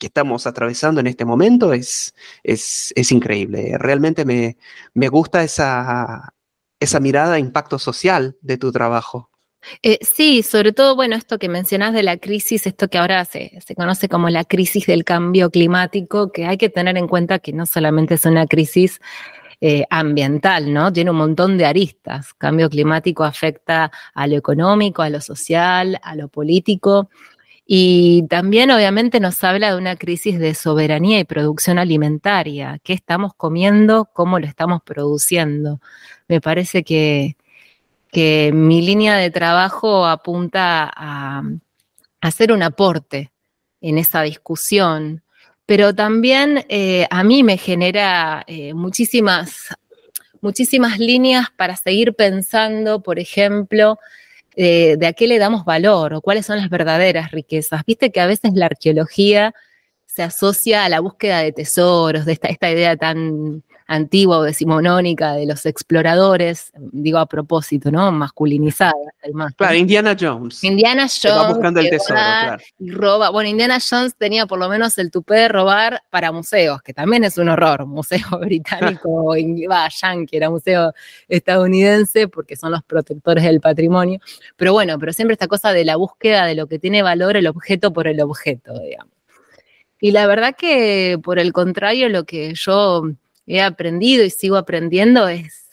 estamos 0.00 0.46
atravesando 0.46 1.00
en 1.00 1.06
este 1.06 1.24
momento, 1.24 1.72
es, 1.72 2.14
es, 2.42 3.12
increíble. 3.12 3.76
Realmente 3.78 4.24
me, 4.24 4.56
me 4.94 5.08
gusta 5.08 5.42
esa, 5.42 6.34
esa 6.80 7.00
mirada 7.00 7.34
a 7.34 7.38
impacto 7.38 7.78
social 7.78 8.36
de 8.40 8.58
tu 8.58 8.72
trabajo. 8.72 9.29
Eh, 9.82 9.98
sí, 10.02 10.42
sobre 10.42 10.72
todo, 10.72 10.96
bueno, 10.96 11.16
esto 11.16 11.38
que 11.38 11.48
mencionas 11.48 11.92
de 11.92 12.02
la 12.02 12.16
crisis, 12.16 12.66
esto 12.66 12.88
que 12.88 12.98
ahora 12.98 13.24
se, 13.24 13.52
conoce 13.76 14.08
como 14.08 14.30
la 14.30 14.44
crisis 14.44 14.86
del 14.86 15.04
cambio 15.04 15.50
climático, 15.50 16.32
que 16.32 16.46
hay 16.46 16.56
que 16.56 16.68
tener 16.68 16.96
en 16.96 17.08
cuenta 17.08 17.38
que 17.38 17.52
no 17.52 17.66
solamente 17.66 18.14
es 18.14 18.24
una 18.24 18.46
crisis 18.46 19.00
eh, 19.60 19.84
ambiental, 19.90 20.72
¿no? 20.72 20.92
Tiene 20.92 21.10
un 21.10 21.18
montón 21.18 21.58
de 21.58 21.66
aristas. 21.66 22.32
Cambio 22.34 22.70
climático 22.70 23.24
afecta 23.24 23.90
a 24.14 24.26
lo 24.26 24.36
económico, 24.36 25.02
a 25.02 25.10
lo 25.10 25.20
social, 25.20 26.00
a 26.02 26.14
lo 26.16 26.28
político. 26.28 27.10
Y 27.66 28.26
también 28.28 28.70
obviamente 28.70 29.20
nos 29.20 29.44
habla 29.44 29.70
de 29.70 29.78
una 29.78 29.96
crisis 29.96 30.38
de 30.40 30.54
soberanía 30.54 31.20
y 31.20 31.24
producción 31.24 31.78
alimentaria. 31.78 32.80
¿Qué 32.82 32.94
estamos 32.94 33.34
comiendo? 33.34 34.06
¿Cómo 34.12 34.40
lo 34.40 34.46
estamos 34.46 34.82
produciendo? 34.82 35.80
Me 36.26 36.40
parece 36.40 36.82
que, 36.82 37.36
que 38.10 38.50
mi 38.52 38.82
línea 38.82 39.16
de 39.16 39.30
trabajo 39.30 40.06
apunta 40.06 40.90
a, 40.94 41.42
hacer 42.20 42.52
un 42.52 42.62
aporte 42.62 43.32
en 43.80 43.96
esa 43.96 44.22
discusión, 44.22 45.22
pero 45.64 45.94
también 45.94 46.66
eh, 46.68 47.06
a 47.10 47.24
mí 47.24 47.42
me 47.42 47.56
genera 47.56 48.44
eh, 48.46 48.74
muchísimas, 48.74 49.68
muchísimas 50.42 50.98
líneas 50.98 51.46
para 51.56 51.76
seguir 51.76 52.14
pensando, 52.14 53.02
por 53.02 53.18
ejemplo, 53.18 53.98
eh, 54.56 54.96
de 54.98 55.06
a 55.06 55.12
qué 55.14 55.26
le 55.28 55.38
damos 55.38 55.64
valor 55.64 56.12
o 56.12 56.20
cuáles 56.20 56.44
son 56.44 56.58
las 56.58 56.68
verdaderas 56.68 57.30
riquezas. 57.30 57.84
Viste 57.86 58.10
que 58.10 58.20
a 58.20 58.26
veces 58.26 58.52
la 58.54 58.66
arqueología 58.66 59.54
se 60.04 60.22
asocia 60.22 60.84
a 60.84 60.88
la 60.88 61.00
búsqueda 61.00 61.38
de 61.38 61.52
tesoros, 61.52 62.26
de 62.26 62.32
esta, 62.32 62.48
esta 62.48 62.70
idea 62.70 62.96
tan 62.96 63.62
antigua 63.90 64.38
o 64.38 64.42
decimonónica 64.44 65.32
de 65.32 65.46
los 65.46 65.66
exploradores, 65.66 66.70
digo 66.92 67.18
a 67.18 67.26
propósito, 67.26 67.90
¿no? 67.90 68.12
Masculinizada, 68.12 68.94
además. 69.20 69.52
Claro, 69.56 69.74
Indiana 69.74 70.16
Jones. 70.18 70.62
Indiana 70.62 71.08
Jones. 71.08 71.36
Va 71.36 71.48
buscando 71.48 71.80
el 71.80 71.90
tesoro, 71.90 72.14
claro. 72.14 72.62
Y 72.78 72.92
roba. 72.92 73.30
Bueno, 73.30 73.50
Indiana 73.50 73.78
Jones 73.80 74.14
tenía 74.14 74.46
por 74.46 74.60
lo 74.60 74.68
menos 74.68 74.96
el 74.98 75.10
tupé 75.10 75.34
de 75.34 75.48
robar 75.48 76.04
para 76.08 76.30
museos, 76.30 76.80
que 76.82 76.94
también 76.94 77.24
es 77.24 77.36
un 77.36 77.48
horror. 77.48 77.84
Museo 77.84 78.20
británico, 78.40 79.34
va, 79.70 79.88
yankee, 79.88 80.36
era 80.36 80.50
museo 80.50 80.92
estadounidense, 81.28 82.28
porque 82.28 82.54
son 82.54 82.70
los 82.70 82.84
protectores 82.84 83.42
del 83.42 83.60
patrimonio. 83.60 84.20
Pero 84.54 84.72
bueno, 84.72 85.00
pero 85.00 85.12
siempre 85.12 85.32
esta 85.32 85.48
cosa 85.48 85.72
de 85.72 85.84
la 85.84 85.96
búsqueda 85.96 86.46
de 86.46 86.54
lo 86.54 86.68
que 86.68 86.78
tiene 86.78 87.02
valor 87.02 87.36
el 87.36 87.48
objeto 87.48 87.92
por 87.92 88.06
el 88.06 88.20
objeto, 88.20 88.72
digamos. 88.78 89.12
Y 90.00 90.12
la 90.12 90.28
verdad 90.28 90.54
que, 90.56 91.18
por 91.20 91.40
el 91.40 91.52
contrario, 91.52 92.08
lo 92.08 92.22
que 92.22 92.54
yo 92.54 93.02
he 93.46 93.60
aprendido 93.60 94.24
y 94.24 94.30
sigo 94.30 94.56
aprendiendo 94.56 95.28
es 95.28 95.66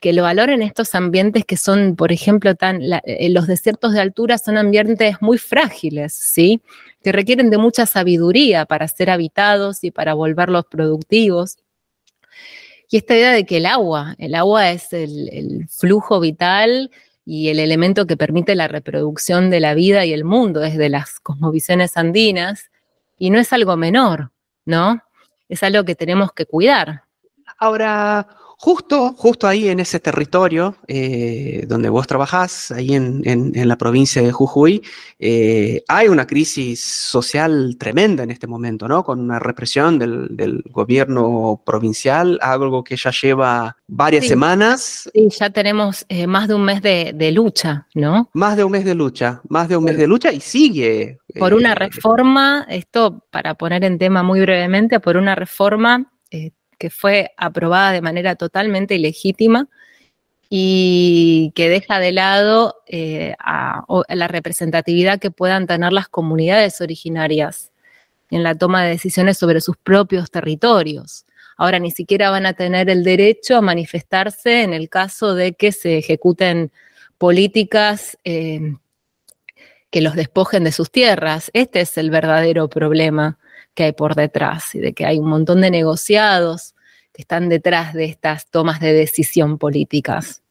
que 0.00 0.10
el 0.10 0.20
valor 0.20 0.50
en 0.50 0.62
estos 0.62 0.96
ambientes 0.96 1.44
que 1.44 1.56
son, 1.56 1.94
por 1.94 2.10
ejemplo, 2.10 2.56
tan, 2.56 2.82
eh, 2.82 3.28
los 3.30 3.46
desiertos 3.46 3.92
de 3.92 4.00
altura 4.00 4.36
son 4.36 4.58
ambientes 4.58 5.16
muy 5.20 5.38
frágiles, 5.38 6.12
¿sí? 6.12 6.60
Que 7.04 7.12
requieren 7.12 7.50
de 7.50 7.58
mucha 7.58 7.86
sabiduría 7.86 8.66
para 8.66 8.88
ser 8.88 9.10
habitados 9.10 9.84
y 9.84 9.92
para 9.92 10.14
volverlos 10.14 10.64
productivos. 10.66 11.58
Y 12.90 12.96
esta 12.96 13.14
idea 13.14 13.30
de 13.30 13.46
que 13.46 13.58
el 13.58 13.66
agua, 13.66 14.16
el 14.18 14.34
agua 14.34 14.72
es 14.72 14.92
el, 14.92 15.28
el 15.28 15.68
flujo 15.68 16.18
vital 16.18 16.90
y 17.24 17.48
el 17.48 17.60
elemento 17.60 18.06
que 18.06 18.16
permite 18.16 18.56
la 18.56 18.66
reproducción 18.66 19.50
de 19.50 19.60
la 19.60 19.74
vida 19.74 20.04
y 20.04 20.12
el 20.12 20.24
mundo 20.24 20.60
desde 20.60 20.88
las 20.88 21.20
cosmovisiones 21.20 21.96
andinas, 21.96 22.70
y 23.18 23.30
no 23.30 23.38
es 23.38 23.52
algo 23.52 23.76
menor, 23.76 24.32
¿no? 24.64 25.00
Es 25.52 25.62
algo 25.62 25.84
que 25.84 25.94
tenemos 25.94 26.32
que 26.32 26.46
cuidar. 26.46 27.02
Ahora, 27.58 28.26
Justo, 28.64 29.12
justo 29.16 29.48
ahí 29.48 29.68
en 29.70 29.80
ese 29.80 29.98
territorio 29.98 30.76
eh, 30.86 31.64
donde 31.66 31.88
vos 31.88 32.06
trabajás, 32.06 32.70
ahí 32.70 32.94
en, 32.94 33.52
la 33.54 33.74
provincia 33.76 34.22
de 34.22 34.30
Jujuy, 34.30 34.80
eh, 35.18 35.82
hay 35.88 36.06
una 36.06 36.28
crisis 36.28 36.80
social 36.80 37.74
tremenda 37.76 38.22
en 38.22 38.30
este 38.30 38.46
momento, 38.46 38.86
¿no? 38.86 39.02
Con 39.02 39.18
una 39.18 39.40
represión 39.40 39.98
del, 39.98 40.62
gobierno 40.70 41.60
provincial, 41.66 42.38
algo 42.40 42.84
que 42.84 42.94
ya 42.94 43.10
lleva 43.10 43.76
varias 43.88 44.28
semanas. 44.28 45.10
Sí, 45.12 45.28
ya 45.28 45.50
tenemos 45.50 46.06
eh, 46.08 46.28
más 46.28 46.46
de 46.46 46.54
un 46.54 46.62
mes 46.64 46.82
de, 46.82 47.32
lucha, 47.32 47.88
¿no? 47.96 48.30
Más 48.32 48.56
de 48.56 48.62
un 48.62 48.70
mes 48.70 48.84
de 48.84 48.94
lucha, 48.94 49.40
más 49.48 49.68
de 49.68 49.76
un 49.76 49.82
mes 49.82 49.96
de 49.96 50.06
lucha 50.06 50.30
y 50.32 50.38
sigue. 50.38 51.18
Por 51.36 51.52
una 51.52 51.74
reforma, 51.74 52.64
esto 52.68 53.26
para 53.32 53.56
poner 53.56 53.82
en 53.82 53.98
tema 53.98 54.22
muy 54.22 54.40
brevemente, 54.40 55.00
por 55.00 55.16
una 55.16 55.34
reforma 55.34 56.12
que 56.82 56.90
fue 56.90 57.30
aprobada 57.36 57.92
de 57.92 58.00
manera 58.00 58.34
totalmente 58.34 58.96
ilegítima 58.96 59.68
y 60.50 61.52
que 61.54 61.68
deja 61.68 62.00
de 62.00 62.10
lado 62.10 62.82
eh, 62.88 63.36
la 64.08 64.26
representatividad 64.26 65.20
que 65.20 65.30
puedan 65.30 65.68
tener 65.68 65.92
las 65.92 66.08
comunidades 66.08 66.80
originarias 66.80 67.70
en 68.32 68.42
la 68.42 68.56
toma 68.56 68.82
de 68.82 68.90
decisiones 68.90 69.38
sobre 69.38 69.60
sus 69.60 69.76
propios 69.76 70.32
territorios. 70.32 71.24
Ahora 71.56 71.78
ni 71.78 71.92
siquiera 71.92 72.30
van 72.30 72.46
a 72.46 72.54
tener 72.54 72.90
el 72.90 73.04
derecho 73.04 73.58
a 73.58 73.60
manifestarse 73.60 74.62
en 74.62 74.72
el 74.72 74.88
caso 74.88 75.36
de 75.36 75.52
que 75.52 75.70
se 75.70 75.98
ejecuten 75.98 76.72
políticas 77.16 78.18
eh, 78.24 78.74
que 79.88 80.00
los 80.00 80.16
despojen 80.16 80.64
de 80.64 80.72
sus 80.72 80.90
tierras. 80.90 81.48
Este 81.54 81.82
es 81.82 81.96
el 81.96 82.10
verdadero 82.10 82.68
problema 82.68 83.38
que 83.74 83.84
hay 83.84 83.92
por 83.92 84.16
detrás 84.16 84.74
y 84.74 84.80
de 84.80 84.92
que 84.92 85.06
hay 85.06 85.18
un 85.18 85.28
montón 85.28 85.60
de 85.60 85.70
negociados 85.70 86.71
que 87.12 87.22
están 87.22 87.48
detrás 87.48 87.94
de 87.94 88.06
estas 88.06 88.46
tomas 88.46 88.80
de 88.80 88.92
decisión 88.92 89.58
políticas. 89.58 90.42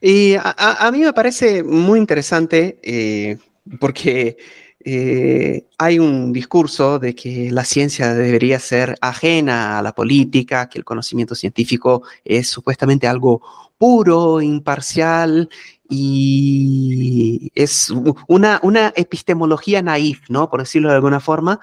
Y 0.00 0.34
a, 0.34 0.90
mí 0.92 0.98
me 1.00 1.12
parece 1.12 1.62
muy 1.62 1.98
interesante 1.98 2.78
eh, 2.82 3.38
porque 3.80 4.36
eh, 4.82 5.66
hay 5.78 5.98
un 5.98 6.32
discurso 6.32 6.98
de 6.98 7.14
que 7.14 7.50
la 7.50 7.64
ciencia 7.64 8.14
debería 8.14 8.58
ser 8.58 8.96
ajena 9.00 9.78
a 9.78 9.82
la 9.82 9.92
política, 9.92 10.68
que 10.68 10.78
el 10.78 10.84
conocimiento 10.84 11.34
científico 11.34 12.02
es 12.24 12.48
supuestamente 12.48 13.06
algo 13.06 13.42
puro, 13.76 14.40
imparcial 14.40 15.48
y 15.88 17.50
es 17.54 17.90
una, 18.28 18.60
una 18.62 18.92
epistemología 18.94 19.82
naif, 19.82 20.28
¿no? 20.28 20.48
Por 20.48 20.60
decirlo 20.60 20.90
de 20.90 20.96
alguna 20.96 21.20
forma, 21.20 21.60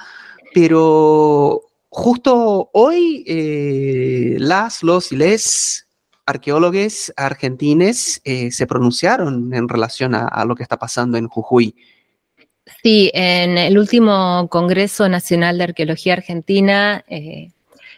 pero 0.53 1.66
justo 1.89 2.69
hoy 2.73 3.23
eh, 3.27 4.35
las, 4.39 4.83
los 4.83 5.11
y 5.11 5.17
les 5.17 5.87
arqueólogos 6.25 7.13
argentines 7.15 8.21
eh, 8.25 8.51
se 8.51 8.67
pronunciaron 8.67 9.53
en 9.53 9.69
relación 9.69 10.13
a, 10.13 10.43
lo 10.45 10.55
que 10.55 10.63
está 10.63 10.77
pasando 10.77 11.17
en 11.17 11.27
Jujuy. 11.27 11.73
Sí, 12.83 13.09
en 13.13 13.57
el 13.57 13.77
último 13.77 14.47
Congreso 14.49 15.07
Nacional 15.07 15.57
de 15.57 15.63
Arqueología 15.63 16.13
Argentina, 16.13 17.05
eh, 17.07 17.51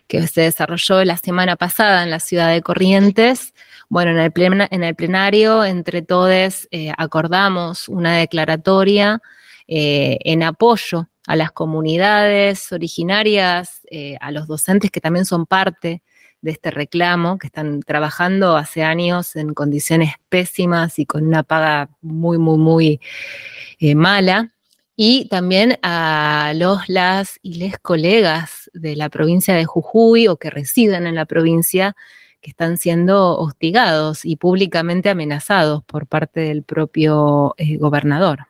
que 0.08 0.28
se 0.28 0.42
desarrolló 0.42 1.04
la 1.06 1.18
semana 1.18 1.56
pasada 1.56 2.04
en 2.04 2.12
la 2.12 2.20
ciudad 2.20 2.52
de 2.52 2.62
Corrientes, 2.62 3.56
bueno, 3.90 4.12
en 4.12 4.20
el, 4.20 4.68
en 4.70 4.84
el 4.84 4.94
plenario, 4.94 5.66
entre 5.66 6.04
todos, 6.04 6.70
acordamos 6.98 7.90
una 7.90 8.18
declaratoria 8.18 9.20
en 9.72 10.44
apoyo 10.44 11.08
a 11.30 11.36
las 11.36 11.52
comunidades 11.52 12.72
originarias, 12.72 13.82
eh, 13.92 14.18
a 14.20 14.32
los 14.32 14.48
docentes 14.48 14.90
que 14.90 15.00
también 15.00 15.26
son 15.26 15.46
parte 15.46 16.02
de 16.42 16.50
este 16.50 16.72
reclamo, 16.72 17.38
que 17.38 17.46
están 17.46 17.82
trabajando 17.82 18.58
hace 18.58 18.82
años 18.82 19.36
en 19.36 19.54
condiciones 19.54 20.14
pésimas 20.30 20.98
y 20.98 21.06
con 21.06 21.28
una 21.28 21.44
paga 21.44 21.92
muy, 22.02 22.40
muy, 22.40 22.58
muy 22.58 23.02
eh, 23.78 23.94
mala. 23.94 24.56
Y 24.96 25.28
también 25.30 25.78
a 25.84 26.52
los, 26.56 26.90
las 26.90 27.38
y 27.44 27.60
les 27.60 27.78
colegas 27.78 28.72
de 28.74 28.96
la 28.96 29.10
provincia 29.10 29.54
de 29.54 29.66
Jujuy 29.66 30.28
o 30.28 30.38
que 30.38 30.50
residen 30.50 31.06
en 31.06 31.14
la 31.14 31.26
provincia 31.26 31.96
que 32.42 32.50
están 32.50 32.80
siendo 32.80 33.38
hostigados 33.38 34.26
y 34.26 34.36
públicamente 34.36 35.10
amenazados 35.10 35.84
por 35.84 36.08
parte 36.08 36.40
del 36.40 36.64
propio 36.64 37.54
eh, 37.60 37.78
gobernador. 37.78 38.49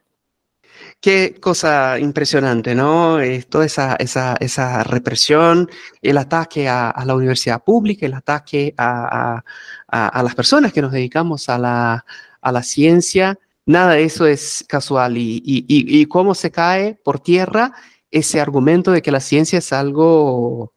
Qué 1.02 1.38
cosa 1.40 1.98
impresionante, 2.00 2.76
¿no? 2.76 3.20
Es 3.20 3.48
toda 3.48 3.66
esa, 3.66 3.96
esa, 3.96 4.36
esa, 4.40 4.84
represión, 4.84 5.70
el 6.02 6.18
ataque 6.18 6.68
a, 6.68 6.94
la 7.06 7.16
universidad 7.16 7.64
pública, 7.64 8.06
el 8.06 8.14
ataque 8.14 8.74
a, 8.78 9.44
a, 9.88 10.24
las 10.24 10.36
personas 10.36 10.74
que 10.74 10.82
nos 10.82 10.92
dedicamos 10.92 11.50
a 11.50 11.58
la, 11.58 12.06
a 12.42 12.52
la 12.52 12.64
ciencia. 12.64 13.40
Nada 13.66 13.94
de 13.94 14.04
eso 14.04 14.26
es 14.26 14.66
casual. 14.68 15.18
Y, 15.18 15.42
y, 15.46 15.66
y, 15.68 16.06
cómo 16.08 16.36
se 16.36 16.52
cae 16.52 16.96
por 17.04 17.20
tierra 17.20 17.74
ese 18.12 18.42
argumento 18.42 18.92
de 18.92 19.02
que 19.02 19.12
la 19.12 19.20
ciencia 19.20 19.60
es 19.60 19.72
algo 19.72 20.74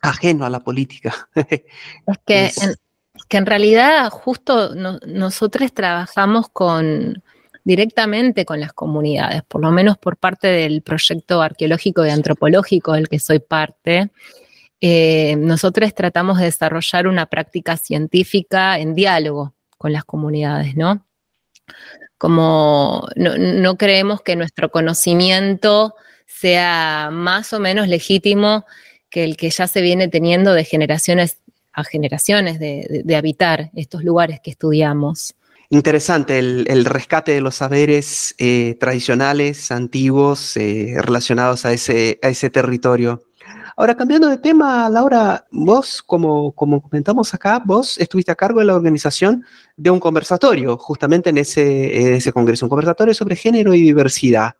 ajeno 0.00 0.44
a 0.44 0.50
la 0.50 0.60
política. 0.60 1.28
Es 1.34 2.18
que, 2.26 2.50
En, 2.60 2.74
que 3.28 3.36
en 3.36 3.46
realidad 3.46 4.10
justo 4.10 4.74
nosotros 4.74 5.72
trabajamos 5.72 6.48
con 6.50 7.22
directamente 7.64 8.44
con 8.44 8.60
las 8.60 8.72
comunidades, 8.72 9.42
por 9.44 9.60
lo 9.60 9.70
menos 9.70 9.98
por 9.98 10.16
parte 10.16 10.48
del 10.48 10.82
proyecto 10.82 11.42
arqueológico 11.42 12.04
y 12.04 12.10
antropológico 12.10 12.92
del 12.92 13.08
que 13.08 13.18
soy 13.18 13.38
parte. 13.38 14.10
Eh, 14.80 15.36
nosotros 15.36 15.94
tratamos 15.94 16.38
de 16.38 16.46
desarrollar 16.46 17.06
una 17.06 17.26
práctica 17.26 17.76
científica 17.76 18.78
en 18.78 18.94
diálogo 18.94 19.54
con 19.78 19.92
las 19.92 20.04
comunidades, 20.04 20.76
¿no? 20.76 21.06
Como 22.18 23.08
no, 23.16 23.76
creemos 23.76 24.22
que 24.22 24.36
nuestro 24.36 24.70
conocimiento 24.70 25.94
sea 26.26 27.10
más 27.12 27.52
o 27.52 27.60
menos 27.60 27.88
legítimo 27.88 28.64
que 29.10 29.24
el 29.24 29.36
que 29.36 29.50
ya 29.50 29.66
se 29.68 29.82
viene 29.82 30.08
teniendo 30.08 30.54
de 30.54 30.64
generaciones 30.64 31.38
a 31.72 31.84
generaciones 31.84 32.58
de 32.60 33.16
habitar 33.16 33.70
estos 33.74 34.04
lugares 34.04 34.40
que 34.42 34.50
estudiamos. 34.50 35.34
Interesante 35.72 36.38
el, 36.38 36.84
rescate 36.84 37.32
de 37.32 37.40
los 37.40 37.54
saberes 37.54 38.34
eh, 38.36 38.76
tradicionales, 38.78 39.70
antiguos, 39.70 40.54
eh, 40.58 40.96
relacionados 41.00 41.64
a 41.64 41.72
ese, 41.72 42.18
a 42.22 42.28
ese 42.28 42.50
territorio. 42.50 43.22
Ahora, 43.74 43.96
cambiando 43.96 44.28
de 44.28 44.36
tema, 44.36 44.90
Laura, 44.90 45.46
vos, 45.50 46.02
como, 46.02 46.52
como 46.52 46.82
comentamos 46.82 47.32
acá, 47.32 47.62
vos 47.64 47.96
estuviste 47.96 48.30
a 48.30 48.34
cargo 48.34 48.60
de 48.60 48.66
la 48.66 48.76
organización 48.76 49.46
de 49.74 49.88
un 49.88 49.98
conversatorio, 49.98 50.76
justamente 50.76 51.30
en 51.30 51.38
ese, 51.38 52.16
ese 52.16 52.34
congreso, 52.34 52.66
un 52.66 52.70
conversatorio 52.70 53.14
sobre 53.14 53.34
género 53.34 53.72
y 53.72 53.80
diversidad. 53.80 54.56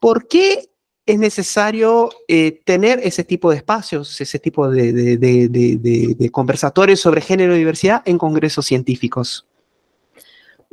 ¿Por 0.00 0.28
qué 0.28 0.70
es 1.04 1.18
necesario 1.18 2.08
eh, 2.28 2.60
tener 2.64 3.00
ese 3.02 3.24
tipo 3.24 3.50
de 3.50 3.56
espacios, 3.56 4.20
ese 4.20 4.38
tipo 4.38 4.70
de, 4.70 4.92
de, 4.92 5.16
de, 5.18 6.14
de 6.16 6.30
conversatorios 6.30 7.00
sobre 7.00 7.20
género 7.20 7.56
y 7.56 7.58
diversidad 7.58 8.02
en 8.04 8.16
congresos 8.16 8.64
científicos? 8.64 9.48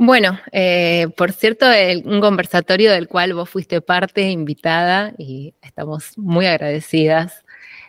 Bueno, 0.02 0.40
eh, 0.54 1.08
por 1.18 1.34
cierto, 1.34 1.66
un 2.06 2.22
conversatorio 2.22 2.90
del 2.94 3.10
cual 3.10 3.34
vos 3.34 3.50
fuiste 3.50 3.82
parte, 3.82 4.30
invitada, 4.30 5.14
y 5.18 5.54
estamos 5.62 6.18
muy 6.18 6.46
agradecidas 6.46 7.44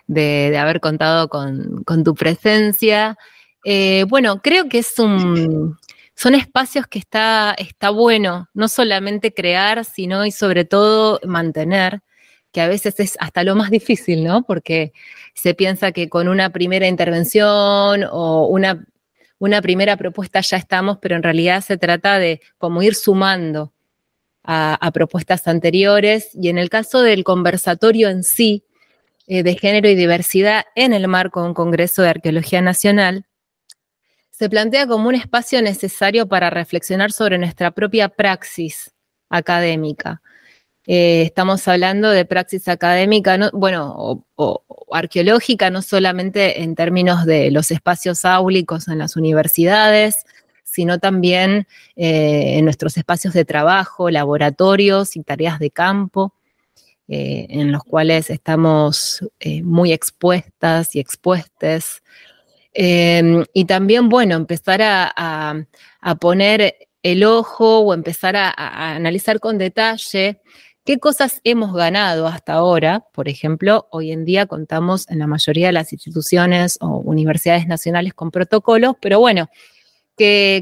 de, 0.09 0.59
haber 0.59 0.81
contado 0.81 1.29
con, 1.29 1.85
tu 2.05 2.15
presencia. 2.17 3.17
Eh, 3.65 4.07
bueno, 4.09 4.43
creo 4.43 4.69
que 4.69 4.79
es 4.81 4.99
un, 4.99 5.79
son 6.17 6.35
espacios 6.35 6.89
que 6.89 6.99
está, 6.99 7.55
está 7.57 7.91
bueno 7.91 8.49
no 8.55 8.67
solamente 8.67 9.33
crear, 9.33 9.85
sino 9.85 10.27
y 10.27 10.33
sobre 10.33 10.65
todo 10.65 11.21
mantener, 11.25 12.03
que 12.51 12.61
a 12.61 12.67
veces 12.67 12.99
es 12.99 13.17
hasta 13.21 13.45
lo 13.45 13.55
más 13.55 13.71
difícil, 13.71 14.25
¿no? 14.25 14.43
Porque 14.43 14.93
se 15.35 15.55
piensa 15.55 15.93
que 15.93 16.09
con 16.09 16.27
una 16.27 16.51
primera 16.51 16.89
intervención 16.89 18.05
o 18.11 18.49
una, 18.49 18.85
una 19.41 19.63
primera 19.63 19.97
propuesta 19.97 20.41
ya 20.43 20.59
estamos, 20.59 20.99
pero 21.01 21.17
en 21.17 21.23
realidad 21.23 21.63
se 21.63 21.79
trata 21.79 22.19
de 22.19 22.43
como 22.59 22.83
ir 22.83 22.95
sumando 22.95 23.73
a, 24.45 24.91
propuestas 24.93 25.49
anteriores. 25.49 26.31
Y 26.35 26.51
en 26.51 26.59
el 26.59 26.69
caso 26.69 27.01
del 27.01 27.25
conversatorio 27.25 28.11
en 28.11 28.23
sí, 28.23 28.65
eh, 29.27 29.43
de 29.43 29.57
género 29.57 29.89
y 29.89 29.95
diversidad 29.95 30.65
en 30.75 30.93
el 30.93 31.09
marco 31.09 31.41
de 31.41 31.49
un 31.49 31.55
Congreso 31.55 32.03
de 32.03 32.11
Arqueología 32.11 32.61
Nacional, 32.61 33.25
se 34.31 34.51
plantea 34.51 34.87
como 34.87 35.09
un 35.09 35.15
espacio 35.15 35.63
necesario 35.63 36.29
para 36.29 36.51
reflexionar 36.51 37.11
sobre 37.11 37.39
nuestra 37.39 37.71
propia 37.71 38.11
praxis 38.11 38.93
académica. 39.31 40.21
Eh, 40.87 41.23
estamos 41.23 41.69
hablando 41.69 42.11
de 42.11 42.25
praxis 42.25 42.67
académica, 42.69 43.51
bueno, 43.53 43.95
o, 44.37 44.65
arqueológica, 44.93 45.71
no 45.71 45.83
solamente 45.83 46.63
en 46.63 46.75
términos 46.75 47.27
de 47.27 47.51
los 47.51 47.71
espacios 47.71 48.25
áulicos 48.25 48.89
en 48.89 48.99
las 48.99 49.17
universidades, 49.17 50.25
sino 50.65 50.99
también 50.99 51.67
eh, 51.97 52.59
en 52.59 52.65
nuestros 52.65 52.97
espacios 52.97 53.35
de 53.35 53.45
trabajo, 53.45 54.11
laboratorios 54.11 55.17
y 55.17 55.23
tareas 55.23 55.59
de 55.59 55.71
campo, 55.71 56.33
eh, 57.09 57.47
en 57.51 57.73
los 57.73 57.85
cuales 57.85 58.31
estamos 58.31 59.25
muy 59.63 59.93
expuestas 59.93 60.95
y 60.97 61.01
expuestes. 61.01 62.03
Em, 62.73 63.45
y 63.53 63.65
también, 63.65 64.09
bueno, 64.09 64.37
empezar 64.37 64.81
a, 64.83 65.67
poner 66.21 66.77
el 67.03 67.25
ojo 67.25 67.81
o 67.81 67.95
empezar 67.95 68.37
a, 68.37 68.49
a 68.51 68.95
analizar 68.95 69.41
con 69.41 69.59
detalle 69.59 70.41
¿Qué 70.91 70.99
cosas 70.99 71.41
hemos 71.45 71.73
ganado 71.73 72.27
hasta 72.27 72.55
ahora? 72.55 73.07
Por 73.13 73.29
ejemplo, 73.29 73.87
hoy 73.93 74.11
en 74.11 74.25
día 74.25 74.47
contamos 74.47 75.09
en 75.09 75.21
la 75.21 75.29
mayoría 75.29 75.69
de 75.69 75.73
las 75.73 75.93
instituciones 75.93 76.79
o 76.81 76.97
universidades 76.97 77.69
nacionales 77.69 78.13
con 78.13 78.33
protocolos, 78.33 78.97
pero 79.01 79.21
bueno, 79.21 79.49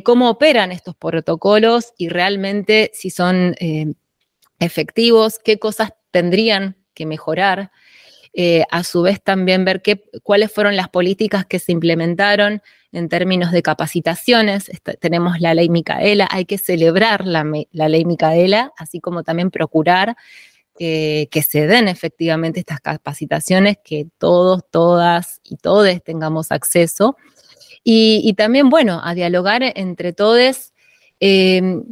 cómo 0.04 0.28
operan 0.28 0.70
estos 0.70 0.94
protocolos 0.96 1.94
y 1.96 2.10
realmente 2.10 2.90
si 2.92 3.08
son 3.08 3.54
eh, 3.58 3.94
efectivos, 4.58 5.38
qué 5.42 5.58
cosas 5.58 5.94
tendrían 6.10 6.76
que 6.92 7.06
mejorar. 7.06 7.72
Eh, 8.32 8.64
a 8.70 8.84
su 8.84 9.02
vez 9.02 9.22
también 9.22 9.64
ver 9.64 9.82
qué, 9.82 10.04
cuáles 10.22 10.52
fueron 10.52 10.76
las 10.76 10.88
políticas 10.88 11.46
que 11.46 11.58
se 11.58 11.72
implementaron 11.72 12.62
en 12.92 13.08
términos 13.08 13.52
de 13.52 13.62
capacitaciones. 13.62 14.70
tenemos 15.00 15.40
la 15.40 15.54
ley 15.54 15.68
Micaela, 15.68 16.28
hay 16.30 16.44
que 16.44 16.58
celebrar 16.58 17.26
la, 17.26 17.44
ley 17.88 18.04
Micaela, 18.04 18.72
así 18.76 19.00
como 19.00 19.22
también 19.22 19.50
procurar 19.50 20.16
que 20.78 21.44
se 21.44 21.66
den 21.66 21.88
efectivamente 21.88 22.60
estas 22.60 22.78
capacitaciones, 22.78 23.78
que 23.82 24.06
todos, 24.16 24.62
todas 24.70 25.40
y 25.42 25.56
todes 25.56 26.04
tengamos 26.04 26.52
acceso. 26.52 27.16
Y, 27.90 28.34
también, 28.34 28.68
bueno, 28.68 29.00
a 29.02 29.14
dialogar 29.14 29.62
entre 29.62 30.12
todos 30.12 30.72
em, 31.20 31.84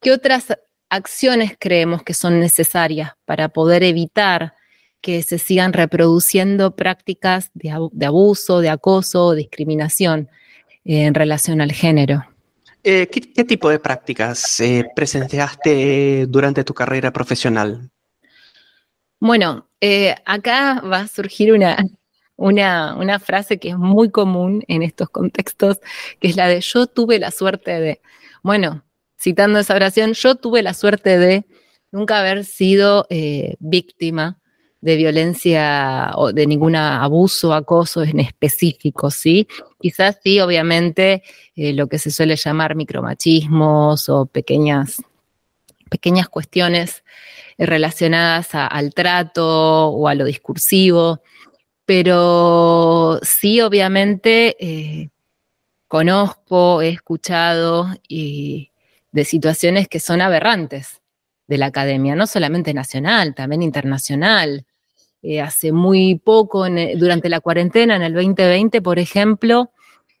qué 0.00 0.12
otras 0.12 0.56
acciones 0.88 1.56
creemos 1.58 2.02
que 2.02 2.14
son 2.14 2.38
necesarias 2.38 3.12
para 3.24 3.48
poder 3.48 3.82
evitar 3.82 4.54
que 5.02 5.22
se 5.22 5.38
sigan 5.38 5.72
reproduciendo 5.72 6.74
prácticas 6.74 7.50
de, 7.52 7.70
abuso, 8.06 8.60
de 8.60 8.70
acoso, 8.70 9.34
discriminación 9.34 10.30
eh, 10.84 11.04
en 11.04 11.14
relación 11.14 11.60
al 11.60 11.72
género. 11.72 12.24
Eh, 12.84 13.08
¿qué, 13.08 13.44
tipo 13.44 13.68
de 13.68 13.78
prácticas 13.78 14.58
eh, 14.60 14.84
presenciaste 14.96 16.26
durante 16.26 16.64
tu 16.64 16.72
carrera 16.72 17.12
profesional? 17.12 17.90
Bueno, 19.20 19.68
acá 20.24 20.80
va 20.80 21.00
a 21.00 21.08
surgir 21.08 21.52
una, 21.52 21.76
una, 22.36 23.20
frase 23.20 23.58
que 23.58 23.68
es 23.70 23.78
muy 23.78 24.10
común 24.10 24.64
en 24.66 24.82
estos 24.82 25.10
contextos, 25.10 25.78
que 26.18 26.28
es 26.28 26.36
la 26.36 26.48
de 26.48 26.60
yo 26.60 26.86
tuve 26.86 27.20
la 27.20 27.30
suerte 27.30 27.78
de, 27.78 28.00
bueno, 28.42 28.84
citando 29.20 29.60
esa 29.60 29.76
oración, 29.76 30.14
yo 30.14 30.34
tuve 30.34 30.62
la 30.62 30.74
suerte 30.74 31.18
de 31.18 31.44
nunca 31.92 32.18
haber 32.18 32.44
sido 32.44 33.06
eh, 33.10 33.54
víctima 33.60 34.41
de 34.82 34.96
violencia 34.96 36.10
o 36.16 36.32
de 36.32 36.46
ningún 36.46 36.74
abuso, 36.76 37.54
acoso 37.54 38.02
en 38.02 38.18
específico, 38.20 39.10
¿sí? 39.10 39.46
Quizás 39.80 40.18
sí, 40.22 40.40
obviamente, 40.40 41.22
eh, 41.54 41.72
lo 41.72 41.86
que 41.86 41.98
se 41.98 42.10
suele 42.10 42.36
llamar 42.36 42.74
micromachismos 42.74 44.08
o 44.08 44.26
pequeñas, 44.26 45.00
pequeñas 45.88 46.28
cuestiones 46.28 47.04
relacionadas 47.56 48.48
al 48.54 48.92
trato 48.92 49.88
o 49.88 50.08
a 50.08 50.16
lo 50.16 50.24
discursivo, 50.24 51.22
pero 51.84 53.20
sí, 53.22 53.60
obviamente, 53.60 54.56
eh, 54.58 55.10
conozco, 55.86 56.82
he 56.82 56.88
escuchado 56.88 57.88
de 58.08 59.24
situaciones 59.24 59.86
que 59.86 60.00
son 60.00 60.20
aberrantes 60.20 61.02
de 61.46 61.58
la 61.58 61.66
academia, 61.66 62.16
no 62.16 62.26
solamente 62.26 62.74
nacional, 62.74 63.34
también 63.34 63.62
internacional. 63.62 64.64
Eh, 65.22 65.40
hace 65.40 65.72
muy 65.72 66.16
poco, 66.16 66.66
durante 66.96 67.28
la 67.28 67.40
cuarentena, 67.40 67.96
en 67.96 68.02
el 68.02 68.14
2020, 68.14 68.82
por 68.82 68.98
ejemplo, 68.98 69.70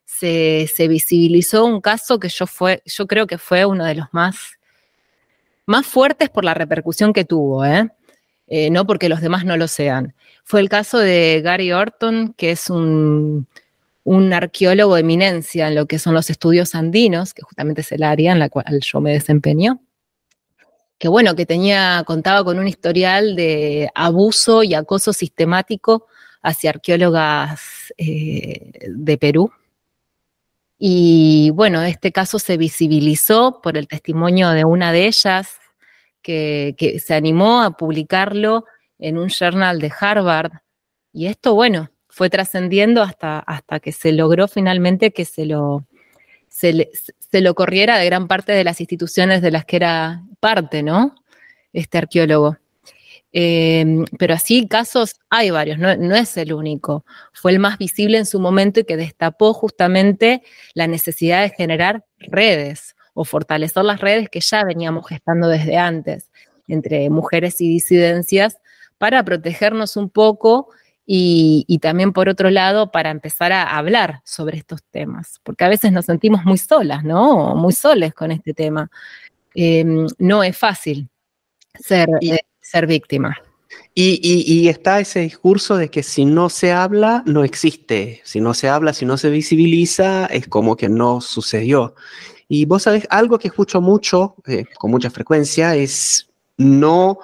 se, 0.04 0.68
visibilizó 0.88 1.64
un 1.64 1.80
caso 1.80 2.20
que 2.20 2.28
yo, 2.28 3.06
creo 3.06 3.26
que 3.26 3.38
fue 3.38 3.64
uno 3.64 3.84
de 3.84 3.96
los 3.96 4.06
más, 4.12 4.36
más 5.66 5.86
fuertes 5.86 6.30
por 6.30 6.44
la 6.44 6.54
repercusión 6.54 7.12
que 7.12 7.24
tuvo, 7.24 7.64
¿eh? 7.64 7.88
no 8.70 8.86
porque 8.86 9.08
los 9.08 9.20
demás 9.20 9.44
no 9.44 9.56
lo 9.56 9.66
sean 9.66 10.14
fue 10.44 10.60
el 10.60 10.68
caso 10.68 10.98
de 10.98 11.40
Gary 11.42 11.72
Orton, 11.72 12.34
que 12.36 12.50
es 12.50 12.68
un, 12.70 13.46
arqueólogo 14.32 14.94
de 14.94 15.00
eminencia 15.00 15.68
en 15.68 15.74
lo 15.74 15.86
que 15.86 15.98
son 15.98 16.14
los 16.14 16.30
estudios 16.30 16.74
andinos, 16.74 17.34
que 17.34 17.42
justamente 17.42 17.82
es 17.82 17.92
el 17.92 18.02
área 18.02 18.32
en 18.32 18.38
la 18.38 18.48
cual 18.48 18.80
yo 18.80 19.00
me 19.00 19.12
desempeño, 19.12 19.80
que 21.02 21.08
bueno, 21.08 21.34
que 21.34 21.46
tenía, 21.46 22.04
contaba 22.06 22.44
con 22.44 22.60
un 22.60 22.68
historial 22.68 23.34
de 23.34 23.90
abuso 23.92 24.62
y 24.62 24.74
acoso 24.74 25.12
sistemático 25.12 26.06
hacia 26.42 26.70
arqueólogas 26.70 27.92
eh, 27.98 28.70
de 28.88 29.18
Perú. 29.18 29.50
Y 30.78 31.50
bueno, 31.54 31.82
este 31.82 32.12
caso 32.12 32.38
se 32.38 32.56
visibilizó 32.56 33.60
por 33.60 33.76
el 33.76 33.88
testimonio 33.88 34.50
de 34.50 34.64
una 34.64 34.92
de 34.92 35.06
ellas 35.08 35.58
que, 36.22 37.00
se 37.04 37.14
animó 37.14 37.62
a 37.62 37.76
publicarlo 37.76 38.64
en 39.00 39.18
un 39.18 39.28
journal 39.28 39.80
de 39.80 39.92
Harvard. 39.98 40.52
Y 41.12 41.26
esto, 41.26 41.56
bueno, 41.56 41.90
fue 42.06 42.30
trascendiendo 42.30 43.02
hasta, 43.02 43.40
hasta 43.40 43.80
que 43.80 43.90
se 43.90 44.12
logró 44.12 44.46
finalmente 44.46 45.12
que 45.12 45.24
se 45.24 45.46
lo, 45.46 45.84
se, 46.52 46.90
lo 47.32 47.54
corriera 47.54 47.98
de 47.98 48.06
gran 48.06 48.28
parte 48.28 48.52
de 48.52 48.62
las 48.62 48.80
instituciones 48.80 49.40
de 49.42 49.50
las 49.50 49.64
que 49.64 49.76
era 49.76 50.22
parte, 50.38 50.82
¿no? 50.82 51.14
Este 51.72 51.98
arqueólogo. 51.98 52.58
Em, 53.34 54.04
pero 54.18 54.34
así 54.34 54.68
casos 54.68 55.14
hay 55.30 55.50
varios, 55.50 55.78
no, 55.78 55.96
no, 55.96 56.14
es 56.14 56.36
el 56.36 56.52
único. 56.52 57.06
Fue 57.32 57.52
el 57.52 57.58
más 57.58 57.78
visible 57.78 58.18
en 58.18 58.26
su 58.26 58.38
momento 58.38 58.80
y 58.80 58.84
que 58.84 58.98
destapó 58.98 59.54
justamente 59.54 60.42
la 60.74 60.86
necesidad 60.86 61.42
de 61.42 61.48
generar 61.48 62.04
redes 62.18 62.94
o 63.14 63.24
fortalecer 63.24 63.84
las 63.84 64.00
redes 64.00 64.28
que 64.28 64.40
ya 64.40 64.64
veníamos 64.64 65.08
gestando 65.08 65.48
desde 65.48 65.78
antes 65.78 66.30
entre 66.68 67.08
mujeres 67.08 67.60
y 67.62 67.68
disidencias 67.68 68.58
para 68.98 69.24
protegernos 69.24 69.96
un 69.96 70.10
poco 70.10 70.68
y, 71.04 71.78
también 71.80 72.12
por 72.12 72.28
otro 72.28 72.50
lado 72.50 72.92
para 72.92 73.10
empezar 73.10 73.52
a 73.52 73.76
hablar 73.76 74.20
sobre 74.24 74.58
estos 74.58 74.82
temas, 74.84 75.40
porque 75.42 75.64
a 75.64 75.68
veces 75.68 75.92
nos 75.92 76.06
sentimos 76.06 76.44
muy 76.44 76.58
solas, 76.58 77.04
¿no? 77.04 77.56
Muy 77.56 77.72
soles 77.72 78.14
con 78.14 78.30
este 78.30 78.54
tema. 78.54 78.90
Em, 79.54 80.06
no 80.18 80.42
es 80.42 80.56
fácil 80.56 81.08
ser, 81.74 82.08
eh, 82.20 82.38
ser 82.60 82.86
víctima. 82.86 83.36
Y, 83.94 84.68
está 84.68 85.00
ese 85.00 85.20
discurso 85.20 85.76
de 85.76 85.90
que 85.90 86.02
si 86.02 86.24
no 86.24 86.48
se 86.48 86.72
habla, 86.72 87.22
no 87.26 87.44
existe. 87.44 88.22
Si 88.24 88.40
no 88.40 88.54
se 88.54 88.68
habla, 88.68 88.94
si 88.94 89.04
no 89.04 89.18
se 89.18 89.28
visibiliza, 89.28 90.26
es 90.26 90.48
como 90.48 90.76
que 90.76 90.88
no 90.88 91.20
sucedió. 91.20 91.94
Y 92.48 92.64
vos 92.64 92.84
sabés, 92.84 93.06
algo 93.10 93.38
que 93.38 93.48
escucho 93.48 93.80
mucho, 93.80 94.36
eh, 94.46 94.64
con 94.78 94.90
mucha 94.90 95.10
frecuencia, 95.10 95.74
es 95.76 96.28
no 96.56 97.18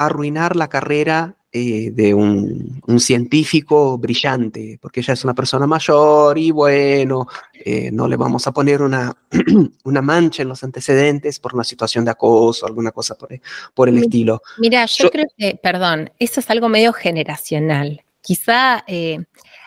arruinar 0.00 0.56
la 0.56 0.68
carrera 0.68 1.36
eh, 1.52 1.90
de 1.92 2.14
un, 2.14 2.80
científico 2.98 3.98
brillante, 3.98 4.78
porque 4.80 5.00
ella 5.00 5.14
es 5.14 5.24
una 5.24 5.34
persona 5.34 5.66
mayor 5.66 6.38
y 6.38 6.50
bueno, 6.50 7.26
eh, 7.52 7.90
no 7.92 8.08
le 8.08 8.16
vamos 8.16 8.46
a 8.46 8.52
poner 8.52 8.82
una, 8.82 9.12
una 9.84 10.02
mancha 10.02 10.42
en 10.42 10.48
los 10.48 10.64
antecedentes 10.64 11.38
por 11.38 11.54
una 11.54 11.64
situación 11.64 12.04
de 12.04 12.12
acoso, 12.12 12.66
alguna 12.66 12.92
cosa 12.92 13.14
por, 13.14 13.28
por 13.74 13.88
el 13.88 13.98
estilo. 13.98 14.42
Mira, 14.58 14.86
yo, 14.86 15.10
creo 15.10 15.26
que, 15.36 15.58
perdón, 15.62 16.10
eso 16.18 16.40
es 16.40 16.50
algo 16.50 16.68
medio 16.68 16.92
generacional. 16.92 18.04
quizá 18.22 18.84
eh, 18.86 19.18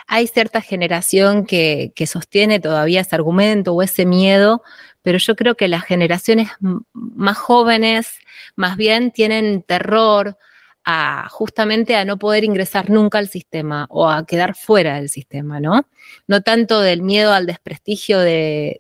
hay 0.07 0.27
cierta 0.27 0.61
generación 0.61 1.45
que, 1.45 1.91
sostiene 2.05 2.59
todavía 2.59 3.01
ese 3.01 3.15
argumento 3.15 3.73
o 3.73 3.81
ese 3.81 4.05
miedo, 4.05 4.61
pero 5.03 5.19
yo 5.19 5.35
creo 5.35 5.55
que 5.55 5.67
las 5.67 5.83
generaciones 5.83 6.49
más 6.59 7.37
jóvenes 7.37 8.15
más 8.55 8.77
bien 8.77 9.11
tienen 9.11 9.61
terror 9.61 10.37
a 10.85 11.29
justamente 11.29 11.95
a 11.95 12.03
no 12.03 12.17
poder 12.17 12.43
ingresar 12.43 12.89
nunca 12.89 13.17
al 13.17 13.29
sistema 13.29 13.85
o 13.89 14.09
a 14.09 14.25
quedar 14.25 14.55
fuera 14.55 14.95
del 14.95 15.09
sistema, 15.09 15.59
¿no? 15.59 15.87
No 16.27 16.41
tanto 16.41 16.81
del 16.81 17.01
miedo 17.01 17.31
al 17.31 17.45
desprestigio 17.45 18.19
de, 18.19 18.79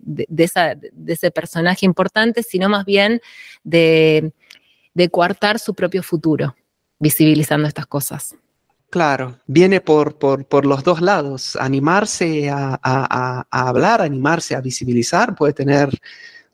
ese 1.07 1.31
personaje 1.31 1.85
importante, 1.85 2.43
sino 2.43 2.67
más 2.67 2.85
bien 2.85 3.21
de, 3.63 4.33
coartar 5.11 5.59
su 5.59 5.73
propio 5.73 6.03
futuro, 6.03 6.55
visibilizando 6.99 7.67
estas 7.67 7.85
cosas. 7.85 8.35
Claro, 8.93 9.39
viene 9.47 9.81
por, 9.81 10.19
por, 10.19 10.67
los 10.67 10.83
dos 10.83 11.01
lados. 11.01 11.55
Animarse 11.55 12.47
a, 12.51 13.47
hablar, 13.49 14.03
animarse 14.03 14.53
a 14.53 14.61
visibilizar 14.61 15.33
puede 15.33 15.53
tener 15.53 15.89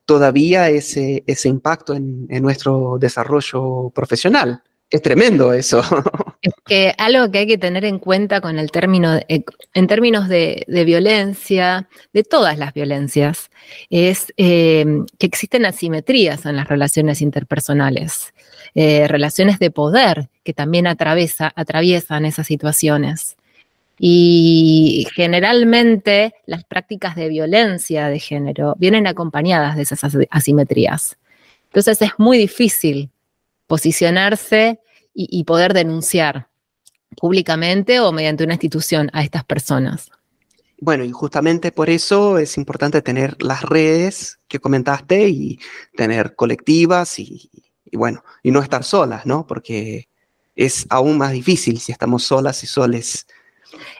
todavía 0.05 0.69
ese, 0.69 1.21
ese 1.27 1.49
impacto 1.49 1.93
en, 1.93 2.27
en 2.29 2.41
nuestro 2.41 2.97
desarrollo 2.97 3.89
profesional 3.93 4.63
es 4.89 5.01
tremendo 5.01 5.53
eso. 5.53 5.81
Es 6.41 6.53
que 6.65 6.93
algo 6.97 7.29
que 7.29 7.39
hay 7.39 7.47
que 7.47 7.57
tener 7.57 7.83
en 7.83 7.99
cuenta 7.99 8.39
con 8.39 8.59
el 8.59 8.71
término, 8.71 9.17
eh, 9.27 9.43
en 9.73 9.87
términos 9.87 10.29
de, 10.29 10.63
violencia, 10.85 11.89
de 12.13 12.23
todas 12.23 12.57
las 12.57 12.73
violencias, 12.73 13.49
es 13.89 14.31
eh, 14.37 14.85
que 15.17 15.25
existen 15.25 15.65
asimetrías 15.65 16.45
en 16.45 16.55
las 16.55 16.69
relaciones 16.69 17.21
interpersonales, 17.21 18.33
eh, 18.75 19.07
relaciones 19.07 19.59
de 19.59 19.71
poder 19.71 20.29
que 20.43 20.53
también 20.53 20.87
atraviesa, 20.87 21.51
atraviesan 21.55 22.25
esas 22.25 22.47
situaciones. 22.47 23.37
Y 23.99 25.07
generalmente 25.13 26.33
las 26.45 26.63
prácticas 26.63 27.15
de 27.15 27.27
violencia 27.27 28.07
de 28.07 28.19
género 28.19 28.75
vienen 28.79 29.07
acompañadas 29.07 29.75
de 29.75 29.81
esas 29.81 30.01
asimetrías. 30.29 31.17
Entonces 31.65 32.01
es 32.01 32.11
muy 32.17 32.37
difícil 32.37 33.09
posicionarse 33.67 34.79
y, 35.13 35.43
poder 35.43 35.73
denunciar 35.73 36.47
públicamente 37.17 37.99
o 37.99 38.11
mediante 38.13 38.45
una 38.45 38.53
institución 38.53 39.09
a 39.11 39.21
estas 39.23 39.43
personas. 39.43 40.09
Bueno, 40.79 41.03
y 41.03 41.11
justamente 41.11 41.73
por 41.73 41.89
eso 41.89 42.37
es 42.37 42.57
importante 42.57 43.01
tener 43.01 43.35
las 43.43 43.63
redes 43.63 44.39
que 44.47 44.59
comentaste 44.59 45.27
y 45.27 45.59
tener 45.95 46.35
colectivas 46.35 47.19
y, 47.19 47.49
bueno, 47.97 48.23
y 48.43 48.51
no 48.51 48.61
estar 48.61 48.83
solas, 48.83 49.25
¿no? 49.25 49.45
Porque 49.47 50.07
es 50.55 50.85
aún 50.89 51.17
más 51.17 51.31
difícil 51.31 51.79
si 51.79 51.91
estamos 51.91 52.23
solas 52.23 52.63
y 52.63 52.67
soles. 52.67 53.27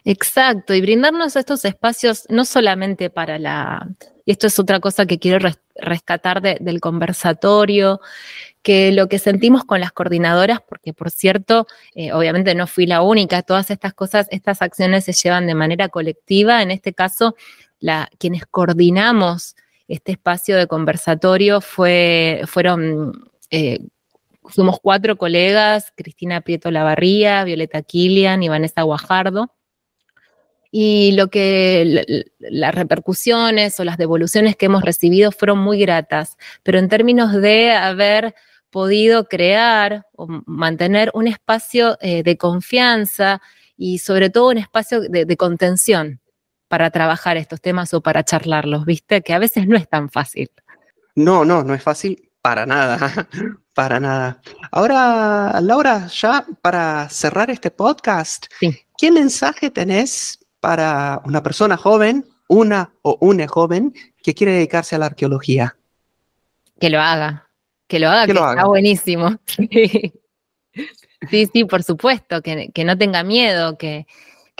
Exacto, 0.03 0.73
y 0.73 0.81
brindarnos 0.81 1.35
estos 1.35 1.63
espacios 1.65 2.25
no 2.29 2.43
solamente 2.43 3.09
para 3.09 3.37
la, 3.37 3.87
y 4.25 4.31
esto 4.31 4.47
es 4.47 4.59
otra 4.59 4.79
cosa 4.79 5.05
que 5.05 5.19
quiero 5.19 5.49
rescatar 5.75 6.41
del 6.41 6.79
conversatorio, 6.79 7.99
que 8.61 8.91
lo 8.91 9.07
que 9.07 9.19
sentimos 9.19 9.63
con 9.63 9.79
las 9.79 9.91
coordinadoras, 9.91 10.59
porque 10.61 10.93
por 10.93 11.11
cierto, 11.11 11.65
eh, 11.95 12.11
obviamente 12.13 12.53
no 12.55 12.67
fui 12.67 12.85
la 12.85 13.01
única, 13.01 13.41
todas 13.41 13.71
estas 13.71 13.93
cosas, 13.93 14.27
estas 14.31 14.61
acciones 14.61 15.05
se 15.05 15.13
llevan 15.13 15.47
de 15.47 15.55
manera 15.55 15.89
colectiva, 15.89 16.61
en 16.61 16.71
este 16.71 16.93
caso, 16.93 17.35
la, 17.79 18.09
quienes 18.17 18.45
coordinamos 18.45 19.55
este 19.87 20.11
espacio 20.11 20.57
de 20.57 20.67
conversatorio 20.67 21.61
fue, 21.61 22.41
fueron, 22.45 23.28
eh, 23.51 23.79
fuimos 24.43 24.79
cuatro 24.81 25.17
colegas, 25.17 25.93
Cristina 25.95 26.41
Prieto 26.41 26.71
Lavarría, 26.71 27.43
Violeta 27.43 27.81
Kilian 27.81 28.43
y 28.43 28.49
Vanessa 28.49 28.81
Guajardo. 28.81 29.53
Y 30.71 31.13
lo 31.13 31.29
que 31.29 32.25
las 32.37 32.75
repercusiones 32.75 33.79
o 33.79 33.83
las 33.83 33.97
devoluciones 33.97 34.55
que 34.55 34.67
hemos 34.67 34.83
recibido 34.83 35.31
fueron 35.31 35.57
muy 35.57 35.79
gratas, 35.79 36.37
pero 36.61 36.77
en 36.77 36.89
términos 36.89 37.33
de 37.33 37.71
haber 37.71 38.35
podido 38.69 39.27
crear 39.27 40.05
o 40.15 40.27
mantener 40.45 41.09
un 41.15 41.27
espacio 41.27 41.97
eh, 42.01 42.21
de 42.21 42.37
confianza 42.37 43.41
y 43.77 43.97
sobre 43.97 44.29
todo 44.29 44.49
un 44.49 44.59
espacio 44.59 45.01
de, 45.01 45.37
contención 45.37 46.21
para 46.67 46.91
trabajar 46.91 47.37
estos 47.37 47.61
temas 47.61 47.95
o 47.95 48.01
para 48.01 48.23
charlarlos, 48.23 48.85
¿viste? 48.85 49.23
Que 49.23 49.33
a 49.33 49.39
veces 49.39 49.67
no 49.67 49.75
es 49.75 49.89
tan 49.89 50.11
fácil. 50.11 50.51
No, 51.15 51.43
no, 51.45 51.63
no 51.63 51.73
es 51.73 51.81
fácil 51.81 52.28
para 52.41 52.65
nada, 52.65 53.27
para 53.73 53.99
nada. 53.99 54.41
Ahora, 54.71 55.59
Laura, 55.61 56.07
ya 56.07 56.45
para 56.61 57.09
cerrar 57.09 57.49
este 57.49 57.71
podcast, 57.71 58.45
¿qué 58.97 59.11
mensaje 59.11 59.69
tenés 59.69 60.39
para 60.59 61.21
una 61.25 61.43
persona 61.43 61.77
joven, 61.77 62.25
una 62.47 62.91
o 63.01 63.17
una 63.21 63.47
joven 63.47 63.93
que 64.23 64.33
quiere 64.33 64.53
dedicarse 64.53 64.95
a 64.95 64.99
la 64.99 65.07
arqueología? 65.07 65.75
Que 66.79 66.89
lo 66.89 66.99
haga, 66.99 67.49
que 67.87 67.99
lo 67.99 68.09
haga, 68.09 68.25
que, 68.25 68.31
está 68.33 68.65
buenísimo. 68.65 69.35
Sí. 71.29 71.49
sí, 71.51 71.65
por 71.65 71.83
supuesto, 71.83 72.41
que, 72.41 72.71
no 72.85 72.97
tenga 72.97 73.23
miedo, 73.23 73.77
que, 73.77 74.07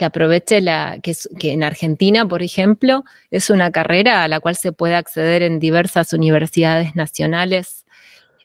aproveche 0.04 0.60
la, 0.60 0.98
que, 1.02 1.14
en 1.42 1.62
Argentina, 1.62 2.26
por 2.26 2.42
ejemplo, 2.42 3.04
es 3.30 3.50
una 3.50 3.70
carrera 3.70 4.24
a 4.24 4.28
la 4.28 4.40
cual 4.40 4.56
se 4.56 4.72
puede 4.72 4.94
acceder 4.94 5.42
en 5.42 5.58
diversas 5.58 6.12
universidades 6.12 6.94
nacionales, 6.96 7.84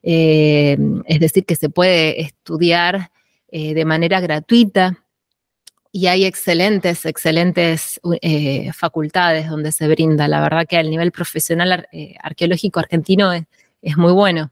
eh, 0.03 0.77
es 1.05 1.19
decir, 1.19 1.45
que 1.45 1.55
se 1.55 1.69
puede 1.69 2.21
estudiar 2.21 3.11
eh, 3.49 3.73
de 3.73 3.85
manera 3.85 4.19
gratuita 4.19 4.97
y 5.91 6.07
hay 6.07 6.25
excelentes, 6.25 7.05
excelentes 7.05 8.01
eh, 8.21 8.71
facultades 8.73 9.49
donde 9.49 9.71
se 9.71 9.87
brinda. 9.87 10.27
La 10.27 10.41
verdad 10.41 10.67
que 10.67 10.79
el 10.79 10.89
nivel 10.89 11.11
profesional 11.11 11.87
arqueológico 12.21 12.79
argentino 12.79 13.31
es 13.33 13.97
muy 13.97 14.11
bueno. 14.11 14.51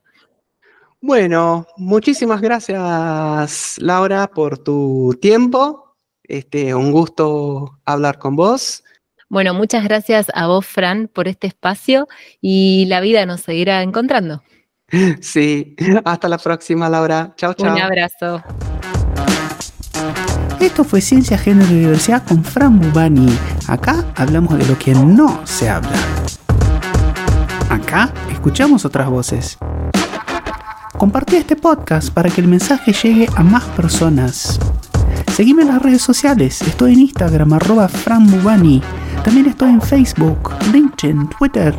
Bueno, 1.05 1.67
muchísimas 1.75 2.39
gracias 2.39 3.75
Laura 3.79 4.27
por 4.27 4.57
tu 4.57 5.13
tiempo. 5.21 5.82
Este, 6.23 6.73
un 6.73 6.91
gusto 6.91 7.79
hablar 7.85 8.17
con 8.17 8.35
vos. 8.35 8.83
Bueno, 9.29 9.53
muchas 9.53 9.83
gracias 9.83 10.27
a 10.33 10.47
vos, 10.47 10.65
Fran, 10.65 11.09
por 11.11 11.27
este 11.27 11.47
espacio 11.47 12.07
y 12.39 12.85
la 12.87 13.01
vida 13.01 13.25
nos 13.25 13.41
seguirá 13.41 13.81
encontrando. 13.81 14.43
Sí, 15.21 15.75
hasta 16.05 16.29
la 16.29 16.37
próxima, 16.37 16.87
Laura. 16.87 17.33
Chao, 17.35 17.55
chao. 17.55 17.73
Un 17.73 17.81
abrazo. 17.81 18.43
Esto 20.59 20.83
fue 20.83 21.01
Ciencia, 21.01 21.37
Género 21.37 21.71
y 21.71 21.79
Diversidad 21.79 22.23
con 22.27 22.43
Fran 22.43 22.79
Bubani. 22.79 23.27
Acá 23.67 24.05
hablamos 24.15 24.57
de 24.57 24.65
lo 24.65 24.77
que 24.77 24.93
no 24.93 25.41
se 25.45 25.69
habla. 25.69 25.97
Acá 27.69 28.13
escuchamos 28.31 28.85
otras 28.85 29.09
voces. 29.09 29.57
Compartí 30.97 31.37
este 31.37 31.55
podcast 31.55 32.13
para 32.13 32.29
que 32.29 32.39
el 32.39 32.47
mensaje 32.47 32.93
llegue 32.93 33.27
a 33.35 33.43
más 33.43 33.63
personas. 33.69 34.59
Seguime 35.33 35.63
en 35.63 35.69
las 35.69 35.81
redes 35.81 36.03
sociales. 36.03 36.61
Estoy 36.61 36.93
en 36.93 36.99
Instagram, 36.99 37.53
arroba 37.53 37.87
franbubani. 37.87 38.83
También 39.23 39.47
estoy 39.47 39.69
en 39.69 39.81
Facebook, 39.81 40.51
LinkedIn, 40.71 41.27
Twitter. 41.27 41.75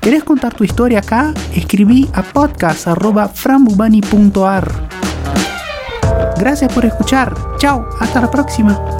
¿Querés 0.00 0.24
contar 0.24 0.54
tu 0.54 0.64
historia 0.64 1.00
acá? 1.00 1.34
Escribí 1.54 2.08
a 2.14 2.22
podcast.frambubani.ar. 2.22 4.88
Gracias 6.38 6.72
por 6.72 6.86
escuchar. 6.86 7.34
Chao, 7.58 7.86
hasta 8.00 8.22
la 8.22 8.30
próxima. 8.30 8.97